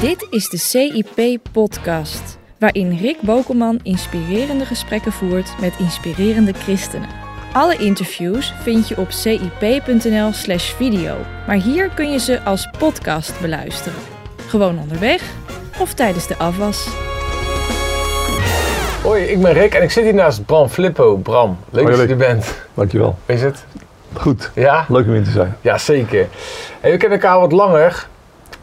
Dit 0.00 0.26
is 0.30 0.48
de 0.48 0.56
CIP-podcast, 0.56 2.38
waarin 2.58 2.98
Rick 2.98 3.20
Bokelman 3.20 3.80
inspirerende 3.82 4.64
gesprekken 4.64 5.12
voert 5.12 5.54
met 5.60 5.74
inspirerende 5.78 6.52
christenen. 6.52 7.08
Alle 7.52 7.76
interviews 7.76 8.54
vind 8.62 8.88
je 8.88 8.98
op 8.98 9.10
cip.nl/slash 9.10 10.72
video, 10.72 11.16
maar 11.46 11.56
hier 11.56 11.88
kun 11.88 12.10
je 12.10 12.18
ze 12.18 12.42
als 12.42 12.70
podcast 12.78 13.40
beluisteren. 13.40 13.98
Gewoon 14.46 14.78
onderweg 14.78 15.22
of 15.78 15.94
tijdens 15.94 16.26
de 16.26 16.36
afwas. 16.36 16.88
Hoi, 19.02 19.22
ik 19.24 19.42
ben 19.42 19.52
Rick 19.52 19.74
en 19.74 19.82
ik 19.82 19.90
zit 19.90 20.04
hier 20.04 20.14
naast 20.14 20.46
Bram 20.46 20.68
Flippo. 20.68 21.16
Bram, 21.16 21.58
leuk 21.70 21.84
Hoi, 21.84 21.96
dat 21.96 22.06
je 22.06 22.12
er 22.12 22.34
bent. 22.34 22.62
Dankjewel. 22.74 23.18
Is 23.26 23.42
het? 23.42 23.64
Goed. 24.12 24.50
Ja? 24.54 24.84
Leuk 24.88 25.06
om 25.06 25.14
in 25.14 25.24
te 25.24 25.30
zijn. 25.30 25.56
Ja, 25.60 25.78
zeker. 25.78 26.26
Hey, 26.80 26.90
we 26.90 26.96
kennen 26.96 27.20
elkaar 27.20 27.40
wat 27.40 27.52
langer, 27.52 28.08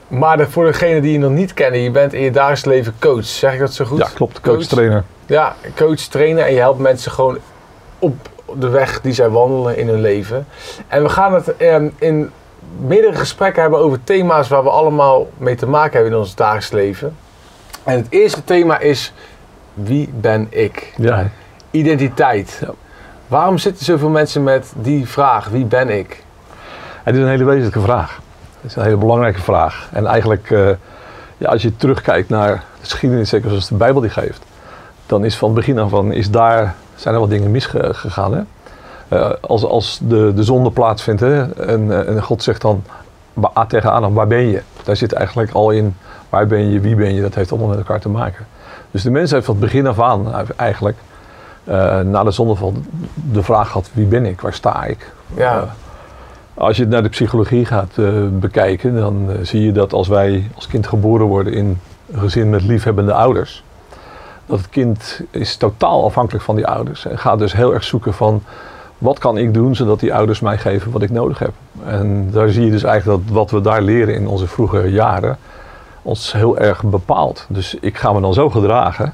maar 0.08 0.38
de- 0.38 0.50
voor 0.50 0.66
degenen 0.66 1.02
die 1.02 1.12
je 1.12 1.20
nog 1.20 1.32
niet 1.32 1.54
kennen, 1.54 1.79
je 1.79 1.92
bent 1.92 2.14
in 2.14 2.21
je 2.21 2.32
dagelijks 2.32 2.66
leven 2.66 2.93
coach. 3.00 3.25
Zeg 3.25 3.54
ik 3.54 3.60
dat 3.60 3.74
zo 3.74 3.86
goed? 3.86 3.98
Ja, 3.98 4.07
klopt. 4.14 4.42
Coach, 4.42 4.64
trainer. 4.64 5.04
Ja, 5.25 5.56
coach, 5.75 6.00
trainer 6.00 6.46
en 6.46 6.54
je 6.54 6.60
helpt 6.60 6.79
mensen 6.79 7.12
gewoon 7.12 7.38
op 8.00 8.15
de 8.60 8.70
weg 8.70 9.02
die 9.02 9.14
zij 9.14 9.29
wandelen 9.29 9.78
in 9.78 9.88
hun 9.88 10.02
leven. 10.02 10.48
En 10.88 11.04
we 11.04 11.10
gaan 11.10 11.34
het 11.34 11.57
ehm, 11.57 11.88
in 11.98 12.32
meerdere 12.79 13.15
gesprekken 13.15 13.62
hebben 13.62 13.79
over 13.79 14.00
thema's 14.04 14.48
waar 14.48 14.64
we 14.64 14.70
allemaal 14.70 15.28
mee 15.38 15.56
te 15.56 15.68
maken 15.68 15.93
hebben 15.93 16.12
in 16.12 16.18
ons 16.18 16.36
dagelijks 16.36 16.71
leven. 16.71 17.15
En 17.84 17.96
het 17.98 18.07
eerste 18.10 18.43
thema 18.43 18.79
is, 18.79 19.14
wie 19.74 20.10
ben 20.20 20.48
ik? 20.50 20.93
Ja. 20.98 21.29
Identiteit. 21.71 22.57
Ja. 22.62 22.70
Waarom 23.28 23.57
zitten 23.57 23.86
zoveel 23.86 24.10
mensen 24.10 24.43
met 24.43 24.74
die 24.76 25.07
vraag, 25.07 25.48
wie 25.50 25.65
ben 25.65 25.90
ik? 25.90 26.24
Het 27.04 27.15
is 27.15 27.21
een 27.21 27.28
hele 27.28 27.43
wezenlijke 27.43 27.79
vraag. 27.82 28.20
Het 28.65 28.74
is 28.74 28.79
een 28.79 28.89
hele 28.89 29.05
belangrijke 29.05 29.42
vraag. 29.42 29.89
En 29.92 30.05
eigenlijk, 30.05 30.51
eh, 30.51 30.69
ja, 31.37 31.50
als 31.50 31.61
je 31.61 31.75
terugkijkt 31.75 32.30
naar 32.30 32.53
de 32.53 32.61
geschiedenis, 32.80 33.30
zeker 33.30 33.50
zoals 33.50 33.67
de 33.67 33.76
Bijbel 33.76 34.02
die 34.02 34.09
geeft, 34.09 34.44
dan 35.06 35.26
is 35.26 35.38
van 35.38 35.50
het 35.50 35.58
begin 35.58 35.80
af 35.80 35.94
aan, 35.94 36.12
is 36.12 36.31
daar, 36.31 36.75
zijn 36.95 37.14
er 37.14 37.20
wat 37.20 37.30
dingen 37.30 37.52
misgegaan. 37.52 38.34
Hè? 38.34 38.42
Eh, 39.08 39.31
als 39.42 39.64
als 39.64 40.00
de, 40.02 40.34
de 40.36 40.44
zonde 40.44 40.72
plaatsvindt 40.72 41.22
hè, 41.22 41.53
en, 41.53 41.92
eh, 41.92 42.16
en 42.16 42.23
God 42.23 42.44
zegt 42.44 42.62
dan 42.62 42.84
tegen 43.67 43.92
Adam, 43.92 44.14
waar 44.14 44.28
ben 44.28 44.48
je? 44.48 44.62
Daar 44.84 44.95
zit 44.95 45.14
eigenlijk 45.14 45.52
al 45.52 45.72
in, 45.72 45.95
waar 46.30 46.47
ben 46.47 46.72
je, 46.72 46.80
wie 46.80 46.95
ben 46.95 47.14
je, 47.14 47.22
dat 47.22 47.36
heeft 47.36 47.52
allemaal 47.52 47.70
met 47.70 47.78
elkaar 47.78 48.00
te 48.00 48.09
maken. 48.09 48.47
Dus 48.92 49.03
de 49.03 49.12
mens 49.12 49.31
heeft 49.31 49.45
van 49.45 49.56
het 49.56 49.64
begin 49.64 49.88
af 49.88 50.00
aan 50.00 50.34
eigenlijk, 50.56 50.97
na 52.03 52.23
de 52.23 52.31
zondeval, 52.31 52.73
de 53.14 53.44
vraag 53.44 53.68
gehad, 53.68 53.90
wie 53.94 54.06
ben 54.06 54.25
ik, 54.25 54.42
waar 54.42 54.53
sta 54.53 54.84
ik? 54.84 55.12
Ja. 55.36 55.75
Als 56.58 56.78
je 56.78 56.88
naar 56.88 57.03
de 57.03 57.09
psychologie 57.09 57.66
gaat 57.66 57.98
eh, 57.98 58.28
bekijken, 58.31 58.95
dan 58.95 59.25
eh, 59.30 59.36
zie 59.42 59.61
je 59.61 59.72
dat 59.72 59.94
als 59.94 60.08
wij 60.08 60.50
als 60.56 60.67
kind 60.67 60.88
geboren 60.88 61.25
worden 61.25 61.53
in 61.53 61.80
een 62.12 62.20
gezin 62.20 62.50
met 62.50 62.62
liefhebbende 62.62 63.14
ouders, 63.14 63.64
dat 64.45 64.58
het 64.58 64.70
kind 64.70 65.22
is 65.31 65.56
totaal 65.56 66.06
afhankelijk 66.06 66.44
van 66.44 66.56
die 66.56 66.67
ouders 66.67 67.06
en 67.06 67.17
gaat 67.17 67.39
dus 67.39 67.53
heel 67.53 67.73
erg 67.73 67.84
zoeken 67.84 68.14
van 68.14 68.44
wat 68.97 69.20
kan 69.20 69.38
ik 69.38 69.53
doen 69.53 69.75
zodat 69.75 70.00
die 70.00 70.14
ouders 70.14 70.39
mij 70.39 70.58
geven 70.58 70.92
wat 70.92 71.02
ik 71.02 71.09
nodig 71.09 71.39
heb. 71.39 71.52
En 71.86 72.31
daar 72.31 72.50
zie 72.50 72.66
je 72.66 72.72
dus 72.72 72.84
eigenlijk 72.84 73.28
dat 73.28 73.36
wat 73.36 73.52
we 73.52 73.62
daar 73.62 73.81
leren 73.81 74.16
in 74.16 74.28
onze 74.28 74.47
vroege 74.47 74.92
jaren 74.92 75.38
ons 76.02 76.31
heel 76.31 76.58
erg 76.58 76.84
bepaalt. 76.84 77.45
Dus 77.50 77.78
ik 77.81 77.97
ga 77.97 78.14
me 78.14 78.22
dan 78.22 78.34
zo 78.34 78.50
gedragen 78.50 79.14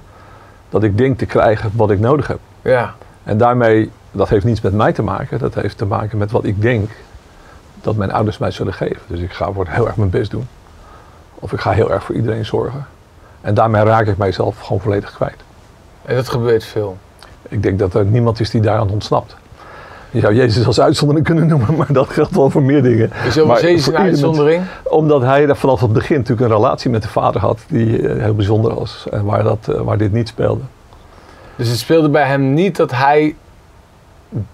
dat 0.69 0.83
ik 0.83 0.97
denk 0.97 1.17
te 1.17 1.25
krijgen 1.25 1.71
wat 1.73 1.91
ik 1.91 1.99
nodig 1.99 2.27
heb. 2.27 2.39
Ja. 2.61 2.93
En 3.23 3.37
daarmee, 3.37 3.91
dat 4.11 4.29
heeft 4.29 4.45
niets 4.45 4.61
met 4.61 4.73
mij 4.73 4.93
te 4.93 5.03
maken, 5.03 5.39
dat 5.39 5.55
heeft 5.55 5.77
te 5.77 5.85
maken 5.85 6.17
met 6.17 6.31
wat 6.31 6.43
ik 6.43 6.61
denk 6.61 6.89
dat 7.81 7.95
mijn 7.95 8.11
ouders 8.11 8.37
mij 8.37 8.51
zullen 8.51 8.73
geven. 8.73 9.01
Dus 9.07 9.19
ik 9.19 9.31
ga 9.31 9.51
voor 9.51 9.65
heel 9.69 9.87
erg 9.87 9.95
mijn 9.95 10.09
best 10.09 10.31
doen. 10.31 10.47
Of 11.35 11.53
ik 11.53 11.59
ga 11.59 11.71
heel 11.71 11.91
erg 11.91 12.03
voor 12.03 12.15
iedereen 12.15 12.45
zorgen. 12.45 12.85
En 13.41 13.53
daarmee 13.53 13.83
raak 13.83 14.07
ik 14.07 14.17
mijzelf 14.17 14.59
gewoon 14.59 14.81
volledig 14.81 15.13
kwijt. 15.13 15.37
En 16.05 16.15
dat 16.15 16.29
gebeurt 16.29 16.63
veel. 16.63 16.97
Ik 17.49 17.63
denk 17.63 17.79
dat 17.79 17.93
er 17.93 18.05
niemand 18.05 18.39
is 18.39 18.49
die 18.49 18.61
daaraan 18.61 18.89
ontsnapt. 18.89 19.35
Je 20.11 20.19
zou 20.19 20.35
Jezus 20.35 20.65
als 20.65 20.81
uitzondering 20.81 21.25
kunnen 21.25 21.47
noemen, 21.47 21.75
maar 21.75 21.93
dat 21.93 22.09
geldt 22.09 22.35
wel 22.35 22.49
voor 22.49 22.63
meer 22.63 22.83
dingen. 22.83 23.11
Is 23.25 23.33
Jezus 23.33 23.87
een 23.87 23.97
uitzondering? 23.97 24.63
Omdat 24.83 25.21
hij 25.21 25.55
vanaf 25.55 25.81
het 25.81 25.93
begin 25.93 26.17
natuurlijk 26.17 26.49
een 26.49 26.55
relatie 26.55 26.89
met 26.89 27.01
de 27.01 27.07
vader 27.07 27.41
had 27.41 27.59
die 27.67 28.07
eh, 28.07 28.23
heel 28.23 28.35
bijzonder 28.35 28.73
was. 28.73 29.05
En 29.11 29.25
waar, 29.25 29.43
dat, 29.43 29.67
eh, 29.67 29.81
waar 29.81 29.97
dit 29.97 30.11
niet 30.11 30.27
speelde. 30.27 30.61
Dus 31.55 31.69
het 31.69 31.77
speelde 31.77 32.09
bij 32.09 32.27
hem 32.27 32.53
niet 32.53 32.75
dat 32.75 32.91
hij 32.91 33.35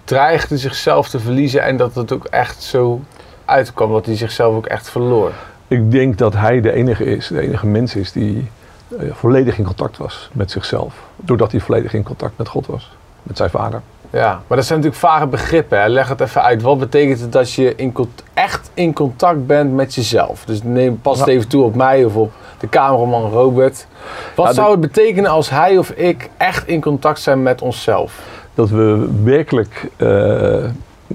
dreigde 0.04 0.58
zichzelf 0.58 1.08
te 1.08 1.18
verliezen 1.18 1.62
en 1.62 1.76
dat 1.76 1.94
het 1.94 2.12
ook 2.12 2.24
echt 2.24 2.62
zo 2.62 3.00
uitkwam, 3.48 3.92
dat 3.92 4.06
hij 4.06 4.16
zichzelf 4.16 4.54
ook 4.54 4.66
echt 4.66 4.90
verloor. 4.90 5.32
Ik 5.68 5.90
denk 5.90 6.18
dat 6.18 6.34
hij 6.34 6.60
de 6.60 6.72
enige 6.72 7.04
is, 7.04 7.26
de 7.26 7.40
enige 7.40 7.66
mens 7.66 7.94
is 7.94 8.12
die 8.12 8.50
eh, 8.98 9.12
volledig 9.12 9.58
in 9.58 9.64
contact 9.64 9.96
was 9.96 10.30
met 10.32 10.50
zichzelf. 10.50 10.94
Doordat 11.16 11.50
hij 11.50 11.60
volledig 11.60 11.94
in 11.94 12.02
contact 12.02 12.38
met 12.38 12.48
God 12.48 12.66
was, 12.66 12.90
met 13.22 13.36
zijn 13.36 13.50
vader. 13.50 13.82
Ja, 14.10 14.42
maar 14.46 14.56
dat 14.56 14.66
zijn 14.66 14.78
natuurlijk 14.78 15.06
vage 15.06 15.26
begrippen. 15.26 15.80
Hè? 15.80 15.88
Leg 15.88 16.08
het 16.08 16.20
even 16.20 16.42
uit. 16.42 16.62
Wat 16.62 16.78
betekent 16.78 17.20
het 17.20 17.32
dat 17.32 17.52
je 17.52 17.74
in, 17.74 17.94
echt 18.34 18.70
in 18.74 18.92
contact 18.92 19.46
bent 19.46 19.72
met 19.72 19.94
jezelf? 19.94 20.44
Dus 20.44 20.62
neem, 20.62 21.00
pas 21.00 21.26
even 21.26 21.48
toe 21.48 21.64
op 21.64 21.74
mij 21.74 22.04
of 22.04 22.16
op 22.16 22.32
de 22.58 22.68
cameraman 22.68 23.30
Robert. 23.30 23.86
Wat 24.34 24.54
zou 24.54 24.70
het 24.70 24.80
betekenen 24.80 25.30
als 25.30 25.50
hij 25.50 25.78
of 25.78 25.90
ik 25.90 26.30
echt 26.36 26.66
in 26.66 26.80
contact 26.80 27.20
zijn 27.20 27.42
met 27.42 27.62
onszelf? 27.62 28.22
Dat 28.54 28.70
we 28.70 29.08
werkelijk 29.22 29.90
eh, 29.96 30.64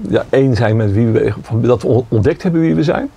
ja, 0.08 0.24
één 0.28 0.56
zijn 0.56 0.76
met 0.76 0.92
wie 0.92 1.06
we, 1.06 1.32
dat 1.50 1.82
we 1.82 2.04
ontdekt 2.08 2.42
hebben 2.42 2.60
wie 2.60 2.74
we 2.74 2.82
zijn. 2.82 3.10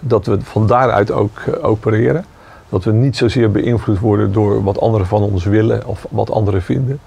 Dat 0.00 0.26
we 0.26 0.38
van 0.42 0.66
daaruit 0.66 1.10
ook 1.10 1.38
eh, 1.38 1.64
opereren. 1.64 2.24
Dat 2.68 2.84
we 2.84 2.92
niet 2.92 3.16
zozeer 3.16 3.50
beïnvloed 3.50 3.98
worden 3.98 4.32
door 4.32 4.62
wat 4.62 4.80
anderen 4.80 5.06
van 5.06 5.22
ons 5.22 5.44
willen 5.44 5.86
of 5.86 6.06
wat 6.10 6.30
anderen 6.30 6.62
vinden. 6.62 7.00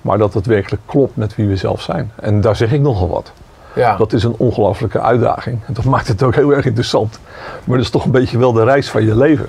Maar 0.00 0.18
dat 0.18 0.34
het 0.34 0.46
werkelijk 0.46 0.82
klopt 0.86 1.16
met 1.16 1.34
wie 1.34 1.46
we 1.48 1.56
zelf 1.56 1.80
zijn. 1.80 2.10
En 2.14 2.40
daar 2.40 2.56
zeg 2.56 2.72
ik 2.72 2.80
nogal 2.80 3.08
wat. 3.08 3.32
Ja, 3.74 3.96
Dat 3.96 4.12
is 4.12 4.24
een 4.24 4.34
ongelofelijke 4.36 5.00
uitdaging. 5.00 5.58
En 5.66 5.74
dat 5.74 5.84
maakt 5.94 6.08
het 6.08 6.22
ook 6.22 6.34
heel 6.34 6.54
erg 6.54 6.64
interessant. 6.64 7.18
Maar 7.64 7.76
dat 7.76 7.84
is 7.84 7.92
toch 7.92 8.04
een 8.04 8.10
beetje 8.10 8.38
wel 8.38 8.52
de 8.52 8.64
reis 8.64 8.90
van 8.90 9.04
je 9.04 9.16
leven. 9.16 9.48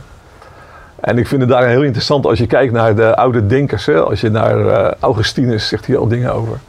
En 1.00 1.18
ik 1.18 1.28
vind 1.28 1.42
het 1.42 1.50
daar 1.50 1.68
heel 1.68 1.84
interessant 1.84 2.26
als 2.26 2.40
je 2.40 2.48
kijkt 2.48 2.74
naar 2.74 2.96
de 2.96 3.16
oude 3.16 3.46
denkers. 3.46 3.86
Hè? 3.86 4.00
Als 4.00 4.22
je 4.22 4.30
naar 4.30 4.68
eh, 4.68 4.92
Augustinus 5.00 5.68
zegt 5.68 5.86
hier 5.86 5.98
al 5.98 6.08
dingen 6.08 6.34
over. 6.34 6.60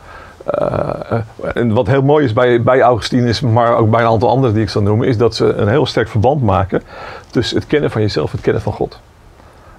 Eh, 0.44 0.88
eh, 1.10 1.20
en 1.54 1.72
wat 1.74 1.86
heel 1.86 2.02
mooi 2.02 2.24
is 2.24 2.32
bij, 2.32 2.62
bij 2.62 2.80
Augustinus, 2.82 3.40
maar 3.40 3.76
ook 3.76 3.90
bij 3.90 4.00
een 4.00 4.06
aantal 4.08 4.28
anderen 4.28 4.54
die 4.54 4.62
ik 4.62 4.68
zal 4.70 4.82
noemen, 4.82 5.08
is 5.08 5.16
dat 5.16 5.34
ze 5.34 5.52
een 5.52 5.68
heel 5.68 5.86
sterk 5.86 6.08
verband 6.08 6.42
maken 6.42 6.82
tussen 7.30 7.56
het 7.58 7.66
kennen 7.66 7.90
van 7.90 8.00
jezelf 8.00 8.26
en 8.26 8.32
het 8.32 8.40
kennen 8.44 8.62
van 8.62 8.72
God. 8.72 8.98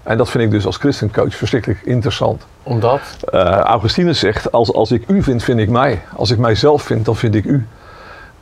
En 0.04 0.18
dat 0.18 0.30
vind 0.30 0.44
ik 0.44 0.52
dus 0.52 0.66
als 0.66 0.78
christencoach 0.78 1.36
verschrikkelijk 1.36 1.82
interessant. 1.84 2.46
omdat? 2.64 3.00
Eh, 3.32 3.42
Augustinus 3.50 4.20
zegt, 4.20 4.52
als, 4.52 4.74
als 4.74 4.92
ik 4.92 5.04
u 5.08 5.24
vind, 5.24 5.44
vind 5.44 5.60
ik 5.60 5.70
mij. 5.70 6.02
Als 6.16 6.32
ik 6.32 6.38
mijzelf 6.38 6.82
vind, 6.82 7.06
dan 7.06 7.16
vind 7.16 7.36
ik 7.36 7.46
u. 7.46 7.68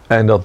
En 0.08 0.26
dat, 0.26 0.44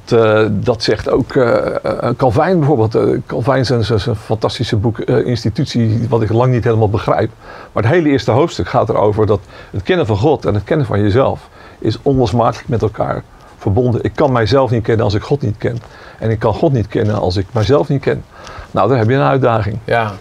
dat 0.51 0.83
zegt 0.83 1.11
ook 1.11 1.37
eh, 1.37 2.11
Calvijn 2.17 2.59
bijvoorbeeld. 2.59 2.99
Calvijn 3.27 3.67
zijn 3.67 3.85
zijn- 3.85 4.01
zijn 4.01 4.17
fantastische 4.17 4.77
boek 4.77 4.99
Institutie, 5.01 6.07
wat 6.09 6.23
ik 6.23 6.33
lang 6.33 6.53
niet 6.53 6.65
helemaal 6.65 6.91
begrijp. 6.91 7.31
Maar 7.73 7.83
het 7.83 7.93
hele 7.93 8.09
eerste 8.09 8.31
hoofdstuk 8.31 8.69
gaat 8.69 8.89
erover 8.89 9.27
dat 9.27 9.41
het 9.71 9.83
kennen 9.83 10.07
van 10.07 10.17
God 10.17 10.45
en 10.45 10.55
het 10.55 10.65
kennen 10.65 10.87
van 10.87 11.01
jezelf 11.03 11.49
is 11.85 11.99
onlosmakelijk 12.03 12.69
met 12.69 12.83
elkaar 12.83 13.23
verbonden. 13.59 14.03
Ik 14.05 14.13
kan 14.15 14.33
mijzelf 14.33 14.71
niet 14.71 14.83
kennen 14.83 15.05
als 15.05 15.15
ik 15.15 15.23
God 15.23 15.43
niet 15.43 15.57
ken. 15.59 15.79
En 16.19 16.31
ik 16.31 16.39
kan 16.39 16.55
God 16.55 16.73
niet 16.73 16.87
kennen 16.87 17.19
als 17.19 17.37
ik 17.37 17.47
mijzelf 17.53 17.89
niet 17.89 18.01
ken. 18.01 18.25
Nou, 18.71 18.89
daar 18.89 18.99
heb 18.99 19.09
je 19.09 19.15
een 19.15 19.23
uitdaging. 19.23 19.79
Ja. 19.85 20.13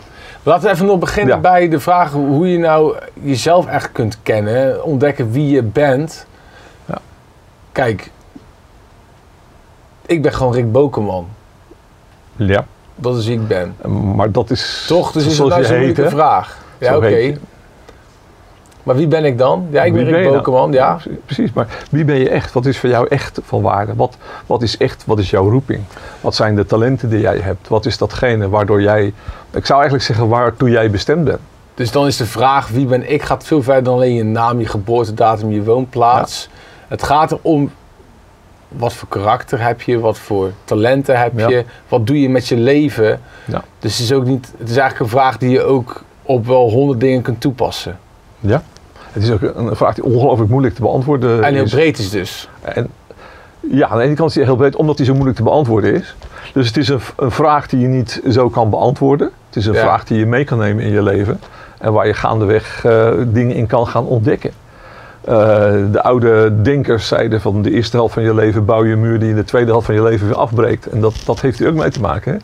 Laten 0.43 0.63
we 0.67 0.73
even 0.73 0.85
nog 0.85 0.99
beginnen 0.99 1.35
Ja. 1.35 1.41
bij 1.41 1.69
de 1.69 1.79
vraag 1.79 2.11
hoe 2.11 2.51
je 2.51 2.57
nou 2.57 2.95
jezelf 3.13 3.65
echt 3.67 3.91
kunt 3.91 4.17
kennen. 4.23 4.83
Ontdekken 4.83 5.31
wie 5.31 5.49
je 5.49 5.63
bent. 5.63 6.25
Ja. 6.85 6.97
Kijk, 7.71 8.11
ik 10.05 10.21
ben 10.21 10.33
gewoon 10.33 10.53
Rick 10.53 10.71
Bokeman. 10.71 11.27
Ja. 12.35 12.65
Dat 12.95 13.17
is 13.17 13.25
wie 13.27 13.39
ik 13.39 13.47
ben. 13.47 13.75
Maar 14.15 14.31
dat 14.31 14.49
is 14.49 14.85
Toch? 14.87 15.11
Dus 15.11 15.25
is 15.25 15.35
zoals 15.35 15.51
nou 15.51 15.63
zo'n 15.65 15.75
moeilijke 15.75 16.09
vraag. 16.09 16.57
Ja, 16.77 16.97
oké. 16.97 17.33
Maar 18.83 18.95
wie 18.95 19.07
ben 19.07 19.25
ik 19.25 19.37
dan? 19.37 19.67
Ja, 19.71 19.83
ik 19.83 19.93
ben 19.93 20.03
Rick? 20.05 20.31
Bokeman, 20.31 20.71
ja. 20.71 20.97
Precies, 21.25 21.53
maar 21.53 21.67
wie 21.89 22.05
ben 22.05 22.15
je 22.15 22.29
echt? 22.29 22.53
Wat 22.53 22.65
is 22.65 22.77
voor 22.79 22.89
jou 22.89 23.07
echt 23.09 23.39
van 23.43 23.61
waarde? 23.61 23.95
Wat, 23.95 24.17
wat 24.45 24.61
is 24.61 24.77
echt, 24.77 25.03
wat 25.05 25.19
is 25.19 25.29
jouw 25.29 25.49
roeping? 25.49 25.81
Wat 26.21 26.35
zijn 26.35 26.55
de 26.55 26.65
talenten 26.65 27.09
die 27.09 27.19
jij 27.19 27.37
hebt? 27.37 27.67
Wat 27.67 27.85
is 27.85 27.97
datgene 27.97 28.49
waardoor 28.49 28.81
jij, 28.81 29.13
ik 29.51 29.65
zou 29.65 29.79
eigenlijk 29.79 30.03
zeggen 30.03 30.27
waartoe 30.27 30.69
jij 30.69 30.89
bestemd 30.89 31.23
bent? 31.23 31.39
Dus 31.73 31.91
dan 31.91 32.07
is 32.07 32.17
de 32.17 32.25
vraag 32.25 32.67
wie 32.67 32.85
ben 32.85 33.11
ik 33.11 33.21
gaat 33.21 33.43
veel 33.43 33.63
verder 33.63 33.83
dan 33.83 33.93
alleen 33.93 34.13
je 34.13 34.23
naam, 34.23 34.59
je 34.59 34.65
geboortedatum, 34.67 35.51
je 35.51 35.63
woonplaats. 35.63 36.49
Het 36.87 37.03
gaat 37.03 37.31
erom 37.31 37.71
wat 38.67 38.93
voor 38.93 39.07
karakter 39.07 39.61
heb 39.61 39.81
je, 39.81 39.99
wat 39.99 40.17
voor 40.17 40.51
talenten 40.63 41.19
heb 41.19 41.39
Ja. 41.39 41.49
je, 41.49 41.65
wat 41.87 42.07
doe 42.07 42.21
je 42.21 42.29
met 42.29 42.47
je 42.47 42.57
leven. 42.57 43.21
Ja. 43.45 43.63
Dus 43.79 43.97
het 43.97 44.05
is 44.05 44.13
ook 44.13 44.25
niet, 44.25 44.51
het 44.57 44.69
is 44.69 44.77
eigenlijk 44.77 44.99
een 44.99 45.19
vraag 45.19 45.37
die 45.37 45.49
je 45.49 45.63
ook 45.63 46.03
op 46.21 46.45
wel 46.45 46.69
honderd 46.69 46.99
dingen 46.99 47.21
kunt 47.21 47.41
toepassen. 47.41 47.99
Ja. 48.39 48.63
Het 49.13 49.23
is 49.23 49.31
ook 49.31 49.41
een 49.41 49.75
vraag 49.75 49.93
die 49.95 50.03
ongelooflijk 50.03 50.49
moeilijk 50.49 50.75
te 50.75 50.81
beantwoorden 50.81 51.43
En 51.43 51.53
heel 51.53 51.63
is. 51.63 51.71
breed 51.71 51.97
is 51.99 52.09
dus. 52.09 52.49
En 52.61 52.87
Ja, 53.71 53.87
aan 53.87 53.97
de 53.97 54.03
ene 54.03 54.13
kant 54.15 54.29
is 54.29 54.35
hij 54.35 54.45
heel 54.45 54.55
breed, 54.55 54.75
omdat 54.75 54.97
hij 54.97 55.05
zo 55.05 55.13
moeilijk 55.13 55.37
te 55.37 55.43
beantwoorden 55.43 55.93
is. 55.93 56.15
Dus 56.53 56.67
het 56.67 56.77
is 56.77 56.87
een, 56.89 56.99
een 57.15 57.31
vraag 57.31 57.67
die 57.67 57.79
je 57.79 57.87
niet 57.87 58.21
zo 58.29 58.49
kan 58.49 58.69
beantwoorden. 58.69 59.29
Het 59.47 59.55
is 59.55 59.65
een 59.65 59.73
Ja. 59.73 59.79
vraag 59.81 60.03
die 60.05 60.17
je 60.17 60.25
mee 60.25 60.43
kan 60.43 60.57
nemen 60.57 60.83
in 60.83 60.91
je 60.91 61.01
leven. 61.03 61.39
En 61.79 61.93
waar 61.93 62.07
je 62.07 62.13
gaandeweg 62.13 62.85
eh, 62.85 63.09
dingen 63.27 63.55
in 63.55 63.67
kan 63.67 63.87
gaan 63.87 64.05
ontdekken. 64.05 64.51
Eh, 65.21 65.33
de 65.91 66.01
oude 66.03 66.61
denkers 66.61 67.07
zeiden 67.07 67.41
van 67.41 67.61
de 67.61 67.71
eerste 67.71 67.97
helft 67.97 68.13
van 68.13 68.23
je 68.23 68.33
leven 68.33 68.65
bouw 68.65 68.85
je 68.85 68.93
een 68.93 68.99
muur 69.01 69.19
die 69.19 69.29
in 69.29 69.35
de 69.35 69.43
tweede 69.43 69.71
helft 69.71 69.85
van 69.85 69.95
je 69.95 70.03
leven 70.03 70.27
weer 70.27 70.35
afbreekt. 70.37 70.85
En 70.89 71.01
dat, 71.01 71.13
dat 71.25 71.41
heeft 71.41 71.59
hier 71.59 71.67
ook 71.67 71.73
mee 71.75 71.89
te 71.91 71.99
maken. 72.01 72.31
Hè? 72.33 72.37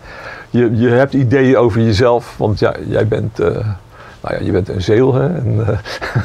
Je, 0.60 0.76
je 0.78 0.88
hebt 0.90 1.14
ideeën 1.14 1.58
over 1.58 1.82
jezelf, 1.82 2.36
want 2.38 2.60
ja, 2.60 2.74
jij 2.88 3.08
bent, 3.08 3.40
eh, 3.40 3.58
nou 4.22 4.36
ja, 4.36 4.46
je 4.46 4.52
bent 4.52 4.70
een 4.70 4.82
zeel. 4.82 5.14
Hè? 5.14 5.26
En, 5.28 5.66
eh, 5.68 5.78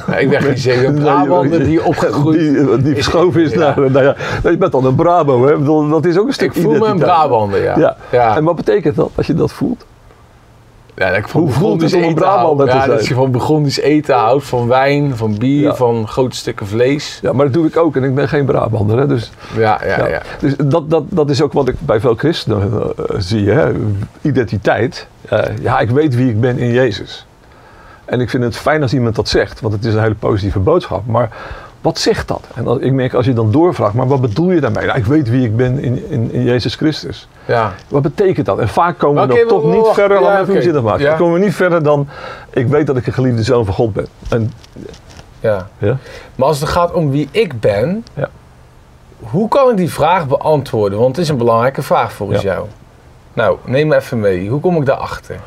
Nee, 0.07 0.21
ik 0.23 0.31
ben 0.31 0.43
geen 0.43 0.59
zeker 0.59 0.85
een 0.85 0.95
Brabander 1.05 1.65
die 1.65 1.85
opgegroeid 1.85 2.39
die, 2.39 2.83
die 2.83 2.95
verschoven 2.95 3.43
is 3.43 3.53
Ja. 3.53 3.59
naar, 3.59 3.91
nou 3.91 4.05
ja, 4.05 4.15
je 4.51 4.57
bent 4.57 4.73
dan 4.73 4.85
een 4.85 4.95
Brabo, 4.95 5.47
hè? 5.47 5.89
Dat 5.89 6.05
is 6.05 6.19
ook 6.19 6.27
een 6.27 6.33
stuk 6.33 6.55
Ik 6.55 6.63
voel 6.63 6.73
me 6.79 6.87
een. 6.87 6.99
Brabander, 6.99 7.63
ja. 7.63 7.79
Ja. 7.79 7.97
ja. 8.11 8.37
En 8.37 8.45
wat 8.45 8.57
betekent 8.57 8.97
dat 8.97 9.11
als 9.15 9.27
je 9.27 9.35
dat 9.35 9.53
voelt? 9.53 9.85
Ja, 10.97 11.09
dat 11.09 11.19
ik 11.19 11.29
van 11.29 11.41
Hoe 11.41 11.51
voelt 11.51 11.83
het 11.83 11.95
om 11.95 12.03
een 12.03 12.15
Brabander 12.15 12.67
Ja, 12.67 12.87
dat 12.87 13.07
je 13.07 13.15
van 13.15 13.31
Burgondisch 13.31 13.81
eten 13.81 14.15
houdt, 14.15 14.45
van 14.45 14.69
wijn, 14.69 15.17
van 15.17 15.39
bier, 15.39 15.63
Ja. 15.63 15.75
van 15.75 16.09
grote 16.09 16.37
stukken 16.37 16.67
vlees. 16.67 17.19
Ja, 17.23 17.33
maar 17.33 17.45
dat 17.45 17.55
doe 17.55 17.67
ik 17.67 17.77
ook 17.77 17.97
en 17.97 18.05
ik 18.05 18.15
ben 18.15 18.29
geen 18.29 18.45
Brabander. 18.45 18.99
Hè? 18.99 19.07
Dus, 19.07 19.31
Ja, 19.57 19.81
ja, 19.87 19.99
ja. 19.99 20.07
ja. 20.07 20.23
dus 20.39 20.55
dat, 20.65 20.91
dat, 20.91 21.03
dat 21.09 21.31
is 21.31 21.43
ook 21.43 21.53
wat 21.53 21.69
ik 21.69 21.75
bij 21.79 22.01
veel 22.01 22.15
christenen 22.15 22.73
eh, 22.73 23.17
zie. 23.19 23.51
Hè? 23.51 23.73
Identiteit. 24.21 25.07
Eh, 25.29 25.39
ja, 25.63 25.79
ik 25.79 25.91
weet 25.91 26.15
wie 26.15 26.29
ik 26.29 26.41
ben 26.41 26.59
in 26.59 26.71
Jezus. 26.73 27.27
En 28.05 28.21
ik 28.21 28.31
vind 28.31 28.43
het 28.45 28.57
fijn 28.57 28.83
als 28.83 28.95
iemand 28.95 29.15
dat 29.17 29.29
zegt, 29.29 29.61
want 29.61 29.75
het 29.75 29.85
is 29.85 29.95
een 29.95 30.03
hele 30.03 30.15
positieve 30.15 30.59
boodschap. 30.59 31.07
Maar 31.07 31.31
wat 31.81 31.99
zegt 31.99 32.29
dat? 32.29 32.41
En 32.55 32.67
als, 32.67 32.79
ik 32.79 32.93
merk 32.93 33.15
als 33.15 33.27
je 33.27 33.33
dan 33.33 33.51
doorvraagt, 33.51 33.95
maar 33.95 34.07
wat 34.07 34.21
bedoel 34.21 34.51
je 34.51 34.61
daarmee? 34.61 34.87
Nou, 34.87 34.99
ik 34.99 35.05
weet 35.05 35.29
wie 35.31 35.45
ik 35.45 35.57
ben 35.57 35.79
in, 35.79 36.11
in, 36.11 36.33
in 36.33 36.43
Jezus 36.43 36.75
Christus. 36.75 37.29
ja. 37.45 37.73
Wat 37.89 38.03
betekent 38.03 38.47
dat? 38.47 38.59
En 38.59 38.69
vaak 38.69 38.99
komen 38.99 39.29
we 39.29 39.35
dan 39.35 39.49
toch 39.49 39.65
niet 39.65 39.87
verder, 39.93 40.21
laat 40.21 40.33
Ja, 40.33 40.53
me 40.53 40.59
even 40.59 40.63
zin 40.73 40.83
maken. 40.83 41.01
Ja. 41.03 41.09
Dan 41.09 41.19
komen 41.19 41.39
we 41.39 41.45
niet 41.45 41.55
verder 41.55 41.83
dan, 41.83 42.09
ik 42.51 42.67
weet 42.67 42.87
dat 42.87 42.97
ik 42.97 43.07
een 43.07 43.13
geliefde 43.13 43.43
zoon 43.43 43.65
van 43.65 43.75
God 43.75 43.93
ben. 43.93 44.07
En, 44.29 44.53
ja. 45.41 45.67
ja? 45.79 45.97
Maar 46.35 46.49
als 46.49 46.61
het 46.61 46.69
gaat 46.69 46.93
om 46.93 47.11
wie 47.11 47.29
ik 47.31 47.61
ben, 47.61 48.05
Ja. 48.15 48.29
hoe 49.21 49.49
kan 49.49 49.71
ik 49.71 49.77
die 49.77 49.93
vraag 49.93 50.27
beantwoorden? 50.29 50.99
Want 50.99 51.17
het 51.17 51.25
is 51.25 51.31
een 51.31 51.39
belangrijke 51.39 51.83
vraag 51.83 52.13
volgens 52.13 52.43
jou. 52.43 52.67
Nou, 53.33 53.57
neem 53.65 53.89
me 53.89 53.97
even 53.97 54.21
mee. 54.21 54.49
Hoe 54.49 54.61
kom 54.61 54.77
ik 54.77 54.87
daarachter? 54.87 55.41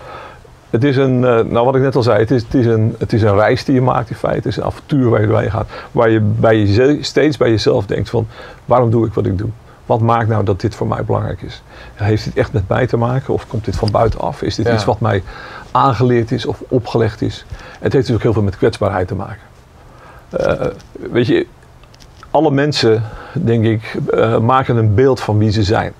Het 0.69 0.83
is 0.83 0.97
een, 0.97 1.25
eh, 1.25 1.39
nou 1.43 1.65
wat 1.65 1.75
ik 1.75 1.81
net 1.81 1.95
al 1.95 2.03
zei, 2.03 2.19
het 2.19 2.31
is, 2.31 2.43
het, 2.43 2.53
is 2.53 2.65
een, 2.65 2.95
het 2.99 3.13
is 3.13 3.21
een 3.21 3.35
reis 3.35 3.65
die 3.65 3.75
je 3.75 3.81
maakt 3.81 4.09
in 4.09 4.15
feite. 4.15 4.37
Het 4.37 4.45
is 4.45 4.57
een 4.57 4.63
avontuur 4.63 5.09
waar 5.09 5.21
je 5.21 5.27
doorheen 5.27 5.51
gaat. 5.51 5.69
Waar 5.91 6.09
je, 6.09 6.19
bij 6.19 6.57
je 6.57 6.97
steeds 7.01 7.37
bij 7.37 7.49
jezelf 7.49 7.85
denkt 7.85 8.09
van, 8.09 8.27
waarom 8.65 8.91
doe 8.91 9.05
ik 9.05 9.13
wat 9.13 9.25
ik 9.25 9.37
doe? 9.37 9.49
Wat 9.85 9.99
maakt 10.01 10.27
nou 10.27 10.43
dat 10.43 10.61
dit 10.61 10.75
voor 10.75 10.87
mij 10.87 11.03
belangrijk 11.03 11.41
is? 11.41 11.61
Heeft 11.93 12.23
dit 12.25 12.35
echt 12.35 12.53
met 12.53 12.67
mij 12.67 12.87
te 12.87 12.97
maken 12.97 13.33
of 13.33 13.47
komt 13.47 13.65
dit 13.65 13.75
van 13.75 13.91
buitenaf? 13.91 14.41
Is 14.41 14.55
dit 14.55 14.65
Ja. 14.65 14.73
iets 14.73 14.85
wat 14.85 14.99
mij 14.99 15.23
aangeleerd 15.71 16.31
is 16.31 16.45
of 16.45 16.63
opgelegd 16.67 17.21
is? 17.21 17.45
Het 17.79 17.93
heeft 17.93 18.07
dus 18.07 18.15
ook 18.15 18.21
heel 18.21 18.33
veel 18.33 18.41
met 18.41 18.57
kwetsbaarheid 18.57 19.07
te 19.07 19.15
maken. 19.15 19.41
Eh, 20.29 20.67
weet 21.11 21.27
je, 21.27 21.47
alle 22.31 22.51
mensen, 22.51 23.03
denk 23.33 23.63
ik, 23.65 23.97
eh, 24.13 24.37
maken 24.39 24.77
een 24.77 24.93
beeld 24.95 25.19
van 25.19 25.37
wie 25.37 25.51
ze 25.51 25.63
zijn. 25.63 25.93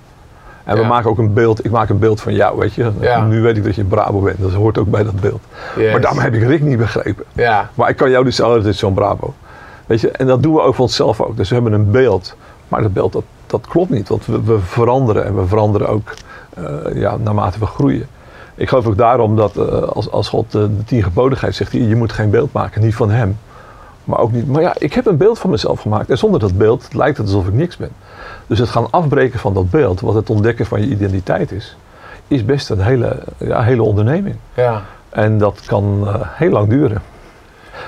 En 0.68 0.76
we 0.76 0.84
maken 0.84 1.10
ook 1.10 1.18
een 1.18 1.32
beeld, 1.32 1.64
ik 1.64 1.70
maak 1.70 1.88
een 1.88 1.98
beeld 1.98 2.20
van 2.20 2.34
jou, 2.34 2.58
weet 2.58 2.74
je. 2.74 2.90
Nu 3.28 3.40
weet 3.40 3.56
ik 3.56 3.64
dat 3.64 3.74
je 3.74 3.84
Brabo 3.84 4.20
bent, 4.20 4.40
dat 4.40 4.52
hoort 4.52 4.78
ook 4.78 4.90
bij 4.90 5.02
dat 5.02 5.20
beeld. 5.20 5.40
Yes. 5.76 5.90
Maar 5.92 6.00
daarom 6.00 6.20
heb 6.20 6.34
ik 6.34 6.42
Rick 6.42 6.62
niet 6.62 6.78
begrepen. 6.78 7.24
Ja, 7.32 7.70
Maar 7.74 7.88
ik 7.88 7.96
kan 7.96 8.10
jou 8.10 8.24
dus 8.24 8.36
zeggen, 8.36 8.60
oh, 8.60 8.66
is 8.66 8.78
zo'n 8.78 8.94
Brabo. 8.94 9.34
Weet 9.86 10.00
je, 10.00 10.10
en 10.10 10.26
dat 10.26 10.42
doen 10.42 10.54
we 10.54 10.60
over 10.60 10.82
onszelf 10.82 11.20
ook. 11.20 11.36
Dus 11.36 11.48
we 11.48 11.54
hebben 11.54 11.72
een 11.72 11.90
beeld, 11.90 12.36
maar 12.68 12.82
dat 12.82 12.92
beeld 12.92 13.12
dat, 13.12 13.22
dat 13.46 13.66
klopt 13.68 13.90
niet. 13.90 14.08
Want 14.08 14.26
we, 14.26 14.42
we 14.42 14.58
veranderen 14.58 15.24
en 15.24 15.36
we 15.36 15.46
veranderen 15.46 15.88
ook 15.88 16.14
eh, 16.54 16.64
ja, 16.94 17.16
naarmate 17.16 17.58
we 17.58 17.66
groeien. 17.66 18.06
Ik 18.54 18.68
geloof 18.68 18.86
ook 18.86 18.96
daarom 18.96 19.36
dat 19.36 19.56
eh, 19.56 19.82
als, 19.82 20.10
als 20.10 20.28
God 20.28 20.52
de, 20.52 20.76
de 20.76 20.84
tien 20.84 21.02
geboden 21.02 21.38
geeft, 21.38 21.56
zegt 21.56 21.72
hij, 21.72 21.80
je 21.80 21.96
moet 21.96 22.12
geen 22.12 22.30
beeld 22.30 22.52
maken, 22.52 22.82
niet 22.82 22.94
van 22.94 23.10
hem. 23.10 23.38
Maar 24.04 24.18
ook 24.18 24.32
niet, 24.32 24.46
maar 24.46 24.62
ja, 24.62 24.74
ik 24.78 24.92
heb 24.92 25.06
een 25.06 25.16
beeld 25.16 25.38
van 25.38 25.50
mezelf 25.50 25.80
gemaakt. 25.80 26.10
En 26.10 26.18
zonder 26.18 26.40
dat 26.40 26.58
beeld 26.58 26.94
lijkt 26.94 27.16
het 27.16 27.26
alsof 27.26 27.46
ik 27.46 27.52
niks 27.52 27.76
ben. 27.76 27.90
Dus 28.48 28.58
het 28.58 28.68
gaan 28.68 28.90
afbreken 28.90 29.38
van 29.38 29.54
dat 29.54 29.70
beeld, 29.70 30.00
wat 30.00 30.14
het 30.14 30.30
ontdekken 30.30 30.66
van 30.66 30.80
je 30.80 30.86
identiteit 30.86 31.52
is, 31.52 31.76
is 32.28 32.44
best 32.44 32.70
een 32.70 32.80
hele, 32.80 33.22
ja, 33.38 33.62
hele 33.62 33.82
onderneming. 33.82 34.36
ja. 34.54 34.82
En 35.10 35.38
dat 35.38 35.60
kan 35.66 36.02
eh, 36.06 36.14
heel 36.22 36.50
lang 36.50 36.68
duren. 36.68 37.02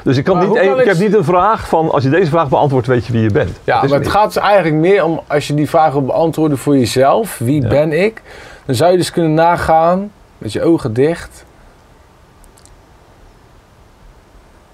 Dus 0.04 0.16
ik, 0.16 0.24
kan 0.24 0.36
Maar 0.36 0.44
niet, 0.46 0.54
kan 0.54 0.62
één- 0.64 0.74
ik 0.74 0.80
ik- 0.80 0.86
heb 0.86 0.98
niet 0.98 1.14
een 1.14 1.24
vraag 1.24 1.68
van, 1.68 1.90
als 1.90 2.02
je 2.02 2.10
deze 2.10 2.30
vraag 2.30 2.48
beantwoordt, 2.48 2.86
weet 2.86 3.06
je 3.06 3.12
wie 3.12 3.22
je 3.22 3.30
bent. 3.30 3.60
Ja, 3.64 3.74
maar 3.80 3.90
het 3.90 3.98
niet. 3.98 4.08
gaat 4.10 4.32
dus 4.34 4.42
eigenlijk 4.42 4.76
meer 4.76 5.04
om 5.04 5.20
als 5.26 5.46
je 5.46 5.54
die 5.54 5.68
vraag 5.68 5.92
wil 5.92 6.04
beantwoorden 6.04 6.58
voor 6.58 6.76
jezelf. 6.78 7.38
Wie 7.38 7.62
Ja. 7.62 7.68
ben 7.68 7.92
ik? 8.04 8.22
Dan 8.64 8.74
zou 8.74 8.90
je 8.90 8.96
dus 8.96 9.10
kunnen 9.10 9.34
nagaan, 9.34 10.10
met 10.38 10.52
je 10.52 10.62
ogen 10.62 10.92
dicht. 10.92 11.44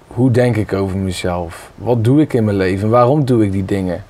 Hoe 0.07 0.31
denk 0.31 0.55
ik 0.55 0.73
over 0.73 0.97
mezelf? 0.97 1.69
Wat 1.75 2.03
doe 2.03 2.21
ik 2.21 2.33
in 2.33 2.43
mijn 2.43 2.57
leven? 2.57 2.89
Waarom 2.89 3.25
doe 3.25 3.45
ik 3.45 3.51
die 3.51 3.65
dingen? 3.65 4.03